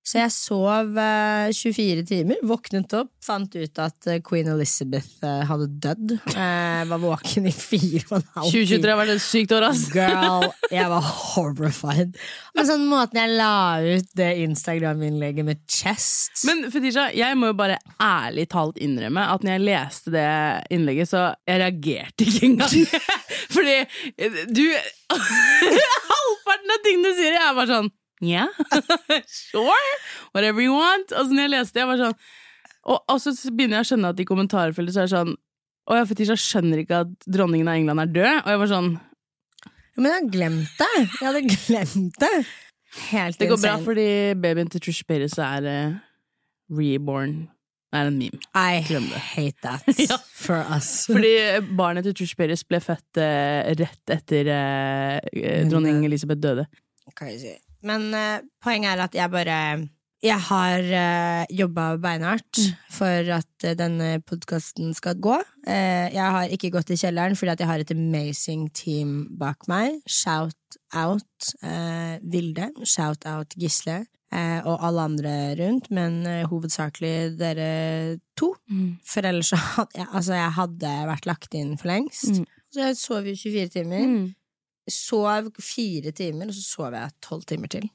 Så 0.00 0.16
jeg 0.16 0.32
sov 0.32 0.96
eh, 0.98 1.50
24 1.54 2.02
timer, 2.08 2.38
våknet 2.48 2.94
opp, 2.96 3.10
fant 3.22 3.52
ut 3.52 3.80
at 3.84 4.08
eh, 4.08 4.20
queen 4.24 4.48
Elizabeth 4.48 5.20
eh, 5.22 5.42
hadde 5.46 5.68
dødd. 5.84 6.14
Eh, 6.32 6.80
var 6.88 7.02
våken 7.02 7.46
i 7.46 7.52
fire 7.52 8.00
og 8.08 8.16
en 8.16 8.24
halv 8.38 8.48
2023 8.48 8.90
har 8.90 8.98
vært 9.02 9.12
et 9.14 9.22
sykt 9.22 9.54
år, 9.54 9.66
ass. 9.68 9.84
Girl, 9.92 10.48
jeg 10.78 10.88
var 10.90 11.04
horrified. 11.04 12.16
Men 12.56 12.68
sånn 12.70 12.88
måten 12.90 13.20
jeg 13.20 13.36
la 13.36 13.52
ut 13.84 14.10
det 14.16 14.30
Instagram-innlegget 14.46 15.46
med 15.46 15.60
chest 15.70 16.46
Men 16.48 16.64
Fetisha, 16.72 17.10
jeg 17.14 17.36
må 17.38 17.52
jo 17.52 17.58
bare 17.60 17.78
ærlig 18.02 18.48
talt 18.50 18.80
innrømme 18.80 19.28
at 19.34 19.44
når 19.44 19.58
jeg 19.58 19.66
leste 19.68 20.16
det 20.16 20.26
innlegget, 20.74 21.12
så 21.12 21.28
jeg 21.44 21.60
reagerte 21.62 22.26
ikke 22.26 22.48
engang. 22.48 22.76
Fordi 23.54 23.78
eh, 24.16 24.42
du 24.48 24.64
Halvparten 26.10 26.72
av 26.72 26.84
tingene 26.86 27.10
du 27.10 27.18
sier, 27.18 27.34
jeg 27.36 27.44
er 27.44 27.56
bare 27.56 27.74
sånn 27.76 27.90
Yeah, 28.20 28.48
sure, 29.26 29.96
whatever 30.32 30.60
you 30.60 30.74
want. 30.76 31.12
Og 31.12 31.26
så 31.26 31.32
når 31.32 31.46
jeg 31.46 31.52
leste 31.54 31.80
det, 31.80 31.86
var 31.88 32.00
sånn 32.00 32.16
og, 32.88 33.02
og 33.12 33.20
så 33.20 33.32
begynner 33.52 33.80
jeg 33.80 33.84
å 33.84 33.88
skjønne 33.90 34.10
at 34.14 34.20
i 34.22 34.26
kommentarfeltet 34.28 34.96
så 34.96 35.02
er 35.02 35.08
det 35.08 35.12
sånn 35.12 35.34
Å 35.90 35.98
ja, 35.98 36.08
Fetisha 36.08 36.36
skjønner 36.38 36.82
ikke 36.82 37.02
at 37.04 37.28
dronningen 37.28 37.68
av 37.68 37.76
England 37.80 38.04
er 38.04 38.12
død. 38.14 38.34
Og 38.40 38.50
jeg 38.52 38.60
var 38.62 38.70
sånn 38.70 38.90
Men 39.96 40.08
jeg 40.08 40.14
hadde 40.16 40.34
glemt 40.36 40.80
det! 40.80 40.90
Jeg 40.96 41.26
hadde 41.26 41.42
glemt 41.50 42.20
det! 42.24 42.34
Helt 43.10 43.38
Det 43.38 43.46
går 43.52 43.60
bra 43.62 43.76
fordi 43.84 44.10
babyen 44.42 44.70
til 44.72 44.82
Trish 44.82 45.04
Paytas 45.06 45.36
er 45.38 45.66
uh, 45.68 45.98
reborn. 46.74 47.36
Det 47.90 48.00
er 48.00 48.08
en 48.10 48.16
meme. 48.18 48.40
I 48.54 48.80
hate 48.82 49.54
that 49.62 49.86
Ja. 50.08 50.18
for 50.18 50.58
us. 50.74 51.06
Fordi 51.06 51.30
barnet 51.78 52.08
til 52.08 52.16
Trish 52.18 52.34
Paytas 52.38 52.66
ble 52.66 52.82
født 52.82 53.22
uh, 53.22 53.70
rett 53.78 54.14
etter 54.16 54.50
uh, 54.50 55.18
eh, 55.30 55.62
dronning 55.70 56.02
Elisabeth 56.08 56.42
døde. 56.42 56.66
Crazy. 57.14 57.54
Men 57.82 58.12
eh, 58.14 58.42
poenget 58.62 58.92
er 58.96 59.02
at 59.06 59.14
jeg 59.16 59.30
bare 59.32 59.88
Jeg 60.22 60.36
har 60.50 60.80
uh, 60.84 61.44
jobba 61.48 61.96
beinhardt 61.96 62.58
Mm. 62.60 62.74
for 62.92 63.30
at 63.38 63.64
eh, 63.64 63.72
denne 63.74 64.20
podkasten 64.20 64.92
skal 64.94 65.14
gå. 65.16 65.38
Eh, 65.66 66.12
jeg 66.12 66.26
har 66.34 66.44
ikke 66.52 66.70
gått 66.74 66.90
i 66.92 66.98
kjelleren 67.00 67.36
fordi 67.38 67.52
at 67.54 67.60
jeg 67.62 67.68
har 67.70 67.80
et 67.80 67.90
amazing 67.94 68.66
team 68.76 69.14
bak 69.40 69.64
meg. 69.68 70.02
Shout 70.06 70.76
out 70.92 71.24
uh, 71.64 72.18
Vilde, 72.20 72.68
shout 72.84 73.24
out 73.24 73.56
Gisle, 73.56 74.02
eh, 74.32 74.60
og 74.66 74.76
alle 74.84 75.06
andre 75.08 75.34
rundt, 75.62 75.88
men 75.90 76.20
eh, 76.26 76.44
hovedsakelig 76.50 77.38
dere 77.40 78.18
to. 78.36 78.52
For 79.06 79.24
ellers 79.24 79.54
så 79.54 79.56
hadde 79.56 80.02
jeg, 80.02 80.08
altså 80.12 80.36
jeg 80.36 80.52
hadde 80.60 80.92
vært 81.14 81.26
lagt 81.32 81.54
inn 81.56 81.78
for 81.80 81.88
lengst. 81.94 82.28
Mm. 82.42 82.44
Så 82.70 82.84
jeg 82.84 82.96
sov 83.00 83.24
jo 83.26 83.32
24 83.34 83.72
timer. 83.72 84.04
Mm. 84.04 84.28
Sov 84.88 85.50
fire 85.60 86.14
timer, 86.16 86.48
og 86.48 86.56
så 86.56 86.62
sov 86.64 86.96
jeg 86.96 87.18
tolv 87.24 87.44
timer 87.48 87.70
til. 87.72 87.90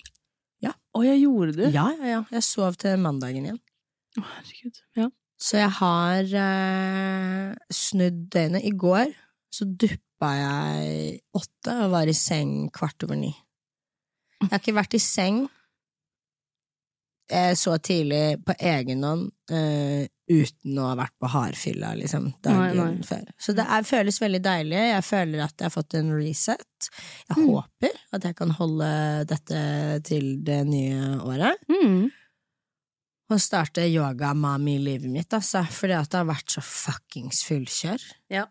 Å, 0.95 1.03
jeg 1.03 1.25
gjorde 1.25 1.57
det? 1.57 1.69
Ja, 1.75 1.89
ja, 1.99 2.07
ja. 2.07 2.21
Jeg 2.31 2.47
sov 2.47 2.77
til 2.79 2.99
mandagen 3.03 3.47
igjen. 3.49 3.61
Å, 4.15 4.23
herregud. 4.23 4.81
Ja. 4.95 5.09
Så 5.35 5.59
jeg 5.59 5.71
har 5.81 6.35
eh, 6.39 7.49
snudd 7.75 8.21
døgnet. 8.31 8.63
I 8.63 8.71
går 8.79 9.11
så 9.51 9.67
duppa 9.67 10.29
jeg 10.39 11.17
åtte 11.35 11.75
og 11.83 11.91
var 11.91 12.07
i 12.07 12.15
seng 12.15 12.69
kvart 12.75 13.03
over 13.07 13.19
ni. 13.19 13.33
Jeg 14.39 14.51
har 14.53 14.61
ikke 14.61 14.77
vært 14.77 14.95
i 14.95 15.03
seng 15.03 15.43
så 17.57 17.77
tidlig 17.81 18.37
på 18.45 18.53
egen 18.59 19.03
hånd 19.03 19.31
uh, 19.51 20.03
uten 20.29 20.77
å 20.81 20.87
ha 20.91 20.95
vært 20.99 21.13
på 21.21 21.29
hardfylla 21.29 21.93
liksom, 21.97 22.27
dagen 22.45 22.77
Nei, 22.77 22.91
nei. 22.95 23.05
før. 23.05 23.23
Så 23.41 23.53
det 23.57 23.65
er, 23.69 23.83
føles 23.85 24.19
veldig 24.21 24.41
deilig. 24.45 24.77
Jeg 24.91 25.03
føler 25.05 25.43
at 25.45 25.53
jeg 25.57 25.65
har 25.67 25.73
fått 25.73 25.93
en 25.99 26.11
reset. 26.17 26.89
Jeg 27.29 27.37
Mm. 27.37 27.47
håper 27.49 27.97
at 28.13 28.23
jeg 28.29 28.35
kan 28.35 28.49
holde 28.57 28.91
dette 29.29 29.59
til 30.05 30.43
det 30.45 30.61
nye 30.67 31.17
året. 31.25 31.57
Mm. 31.69 32.11
Og 33.33 33.39
starte 33.41 33.81
yoga-mami-livet 33.89 35.09
mitt, 35.09 35.33
altså, 35.33 35.63
fordi 35.73 35.95
at 35.97 36.11
det 36.13 36.19
har 36.21 36.27
vært 36.29 36.53
så 36.53 36.61
fuckings 36.61 37.41
fullkjør. 37.47 38.03
Ja. 38.33 38.45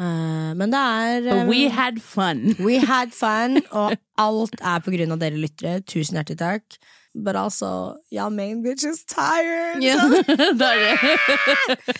Uh, 0.00 0.54
men 0.58 0.70
det 0.72 0.78
er 0.80 1.26
eh, 1.28 1.44
we 1.50 1.66
had 1.70 1.98
fun. 2.02 2.54
we 2.62 2.78
had 2.80 3.10
fun, 3.14 3.58
og 3.72 3.96
alt 4.18 4.54
er 4.62 4.80
på 4.82 4.94
grunn 4.94 5.12
av 5.14 5.18
dere 5.22 5.38
lyttere. 5.42 5.82
Tusen 5.86 6.18
hjertelig 6.18 6.38
takk. 6.40 6.78
But 7.14 7.36
also, 7.36 7.96
y'all 8.10 8.30
main 8.30 8.62
bitch 8.64 8.84
is 8.84 9.04
tired. 9.04 9.82
Yeah. 9.82 10.22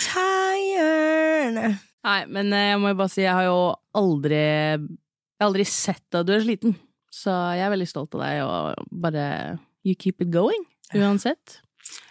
Tired. 0.00 1.76
Nei, 2.06 2.20
men 2.30 2.52
eh, 2.54 2.70
jeg 2.72 2.80
må 2.80 2.92
jo 2.92 2.98
bare 3.00 3.12
si, 3.12 3.22
jeg 3.24 3.34
har 3.34 3.46
jo 3.48 3.60
aldri 3.96 4.38
Jeg 4.38 5.42
har 5.42 5.48
aldri 5.48 5.66
sett 5.68 6.18
at 6.18 6.26
du 6.28 6.34
er 6.36 6.44
sliten. 6.44 6.76
Så 7.12 7.32
jeg 7.56 7.64
er 7.64 7.72
veldig 7.72 7.88
stolt 7.88 8.16
av 8.16 8.24
deg, 8.24 8.42
og 8.44 8.90
bare 9.04 9.26
You 9.86 9.94
keep 9.94 10.22
it 10.24 10.32
going, 10.34 10.64
uansett. 10.96 11.60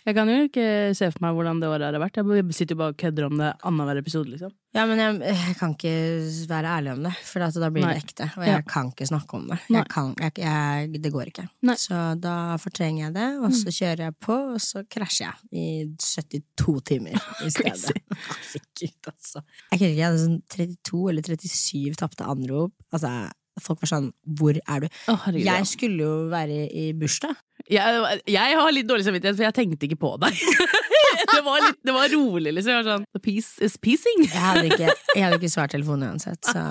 Jeg 0.05 0.15
kan 0.15 0.29
jo 0.31 0.45
ikke 0.47 0.67
se 0.95 1.09
for 1.11 1.25
meg 1.25 1.35
hvordan 1.35 1.59
det 1.59 1.67
året 1.67 1.89
har 1.89 1.99
vært. 1.99 2.21
Jeg 2.21 2.55
sitter 2.55 2.77
jo 2.77 2.79
bare 2.79 2.93
og 2.95 3.01
kødder 3.01 3.27
om 3.27 3.35
det 3.41 3.49
annenhver 3.67 3.99
episode, 3.99 4.31
liksom. 4.31 4.53
Ja, 4.75 4.83
men 4.89 4.99
jeg, 4.99 5.19
jeg 5.23 5.53
kan 5.55 5.71
ikke 5.71 5.91
være 6.51 6.71
ærlig 6.77 6.91
om 6.97 7.03
det, 7.05 7.11
for 7.23 7.39
da 7.45 7.69
blir 7.71 7.85
Nei. 7.85 7.93
det 7.95 8.01
ekte. 8.03 8.25
Og 8.35 8.43
jeg 8.43 8.57
Ja. 8.57 8.63
kan 8.67 8.89
ikke 8.91 9.07
snakke 9.07 9.37
om 9.37 9.45
det. 9.47 9.57
Jeg 9.71 9.87
kan, 9.93 10.09
jeg, 10.19 10.89
det 10.99 11.11
går 11.13 11.31
ikke. 11.31 11.45
Nei. 11.63 11.77
Mm. 11.77 11.81
Så 11.85 11.99
da 12.19 12.33
fortrenger 12.59 13.05
jeg 13.05 13.13
det, 13.15 13.29
og 13.39 13.55
så 13.55 13.71
kjører 13.71 14.03
jeg 14.09 14.15
på, 14.27 14.35
og 14.57 14.59
så 14.59 14.83
krasjer 14.91 15.31
jeg 15.31 15.63
i 15.63 15.95
72 16.03 16.75
timer 16.91 17.15
i 17.15 17.49
stedet. 17.55 17.95
Herregud, 18.51 19.09
altså. 19.13 19.41
Jeg 19.71 19.79
kunne 19.79 19.89
ikke 19.89 19.95
jeg 19.95 20.05
hadde 20.09 20.23
sånn 20.25 20.37
32 20.59 21.01
eller 21.13 21.31
37 21.31 21.95
tapte 22.03 22.27
anrop. 22.35 22.75
Altså, 22.91 23.13
folk 23.63 23.79
var 23.85 23.87
sånn 23.93 24.09
Hvor 24.27 24.57
er 24.59 24.83
du? 24.83 24.87
Å, 25.07 25.15
herregud. 25.23 25.47
Jeg 25.47 25.67
skulle 25.71 26.03
jo 26.03 26.15
være 26.33 26.65
i 26.67 26.89
bursdag. 26.99 27.37
Jeg, 27.71 28.19
jeg 28.29 28.57
har 28.59 28.73
litt 28.75 28.85
dårlig 28.91 29.07
samvittighet, 29.07 29.39
for 29.39 29.47
jeg 29.47 29.55
tenkte 29.57 29.87
ikke 29.87 30.01
på 30.03 30.11
deg. 30.21 30.35
det, 31.33 31.41
var 31.45 31.63
litt, 31.63 31.79
det 31.85 31.95
var 31.95 32.11
rolig, 32.13 32.53
liksom. 32.57 32.73
Jeg 32.75 32.83
var 32.83 32.91
sånn 32.91 33.07
The 33.15 33.23
peace 33.23 33.65
is 33.65 33.77
peacing. 33.81 34.25
Jeg 34.27 34.41
hadde 34.41 34.69
ikke, 34.69 34.93
jeg 35.15 35.25
hadde 35.25 35.39
ikke 35.41 35.51
svart 35.53 35.75
telefonen 35.75 36.15
uansett, 36.15 36.41
så 36.45 36.65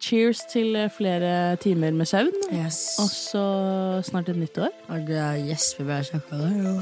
Cheers 0.00 0.46
til 0.48 0.76
eh, 0.80 0.88
flere 0.88 1.56
timer 1.60 1.92
med 1.92 2.08
søvn. 2.08 2.32
yes. 2.56 2.96
Og 3.02 3.10
så 3.12 3.42
snart 4.08 4.30
et 4.32 4.38
nytt 4.40 4.56
år. 4.58 4.72
Og 4.88 5.10
jeg 5.18 5.44
gjesper 5.50 5.90
bare 5.90 6.06
snakka 6.08 6.40
det, 6.40 6.52
jo. 6.64 6.76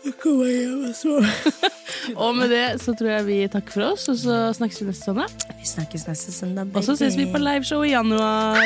Hjem 0.00 0.86
og 0.88 2.16
Og 2.16 2.36
med 2.36 2.48
det 2.50 2.80
så 2.82 2.94
tror 2.96 3.10
jeg 3.10 3.26
vi 3.26 3.38
takker 3.52 3.72
for 3.76 3.86
oss, 3.92 4.08
og 4.08 4.16
så 4.16 4.38
snakkes 4.56 4.80
vi 4.80 4.86
neste 4.88 5.04
søndag. 5.04 5.28
Vi 5.60 5.66
snakkes 5.68 6.06
neste 6.08 6.32
søndag, 6.32 6.72
Og 6.74 6.84
så 6.84 6.96
ses 6.96 7.16
vi 7.16 7.28
på 7.30 7.38
liveshow 7.38 7.84
i 7.84 7.92
januar. 7.92 8.64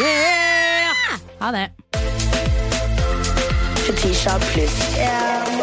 Yeah! 0.00 1.20
Ha 1.40 1.52
det. 1.54 1.70
Fetisha 3.86 4.38
pluss. 4.50 5.55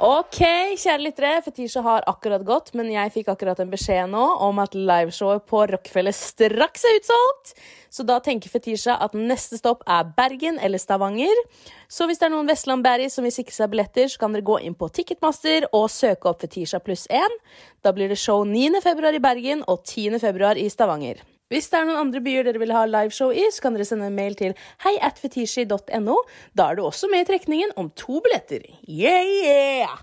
Ok, 0.00 0.38
kjære 0.80 1.02
lyttere. 1.04 1.30
Fetisha 1.44 1.82
har 1.84 2.06
akkurat 2.08 2.40
gått, 2.48 2.70
men 2.72 2.86
jeg 2.88 3.10
fikk 3.12 3.26
akkurat 3.28 3.58
en 3.60 3.68
beskjed 3.68 4.08
nå 4.08 4.22
om 4.46 4.56
at 4.62 4.72
liveshowet 4.72 5.44
på 5.44 5.58
Rockefeller 5.68 6.14
straks 6.16 6.86
er 6.88 6.94
utsolgt. 6.96 7.50
Så 7.92 8.06
da 8.08 8.16
tenker 8.24 8.48
Fetisha 8.48 8.94
at 9.04 9.12
neste 9.12 9.58
stopp 9.60 9.84
er 9.84 10.08
Bergen 10.16 10.56
eller 10.56 10.80
Stavanger. 10.80 11.42
Så 11.92 12.08
hvis 12.08 12.22
det 12.22 12.30
er 12.30 12.32
noen 12.32 12.48
Vestland 12.48 12.80
Barry 12.86 13.10
som 13.12 13.28
vil 13.28 13.34
sikre 13.34 13.52
seg 13.52 13.74
billetter, 13.74 14.08
så 14.08 14.22
kan 14.22 14.32
dere 14.32 14.46
gå 14.48 14.56
inn 14.64 14.78
på 14.78 14.88
Ticketmaster 14.88 15.68
og 15.68 15.90
søke 15.92 16.32
opp 16.32 16.40
Fetisha 16.46 16.80
pluss 16.80 17.04
1. 17.12 17.36
Da 17.84 17.92
blir 17.92 18.08
det 18.08 18.16
show 18.22 18.40
9. 18.48 18.80
februar 18.80 19.12
i 19.12 19.20
Bergen 19.20 19.66
og 19.68 19.84
10. 19.84 20.16
februar 20.24 20.56
i 20.56 20.64
Stavanger. 20.72 21.20
Hvis 21.50 21.66
det 21.66 21.80
er 21.80 21.88
noen 21.88 21.98
andre 21.98 22.20
byer 22.22 22.44
dere 22.46 22.60
vil 22.62 22.70
ha 22.70 22.84
liveshow 22.86 23.32
i, 23.34 23.48
så 23.50 23.64
kan 23.64 23.74
dere 23.74 23.86
sende 23.88 24.06
en 24.06 24.14
mail 24.14 24.36
til 24.38 24.52
heiatfetishi.no. 24.84 26.18
Da 26.54 26.68
er 26.70 26.78
du 26.78 26.84
også 26.86 27.10
med 27.10 27.24
i 27.24 27.28
trekningen 27.32 27.74
om 27.80 27.88
to 27.98 28.20
billetter. 28.22 28.62
Yeah, 28.86 29.26
yeah! 29.42 29.98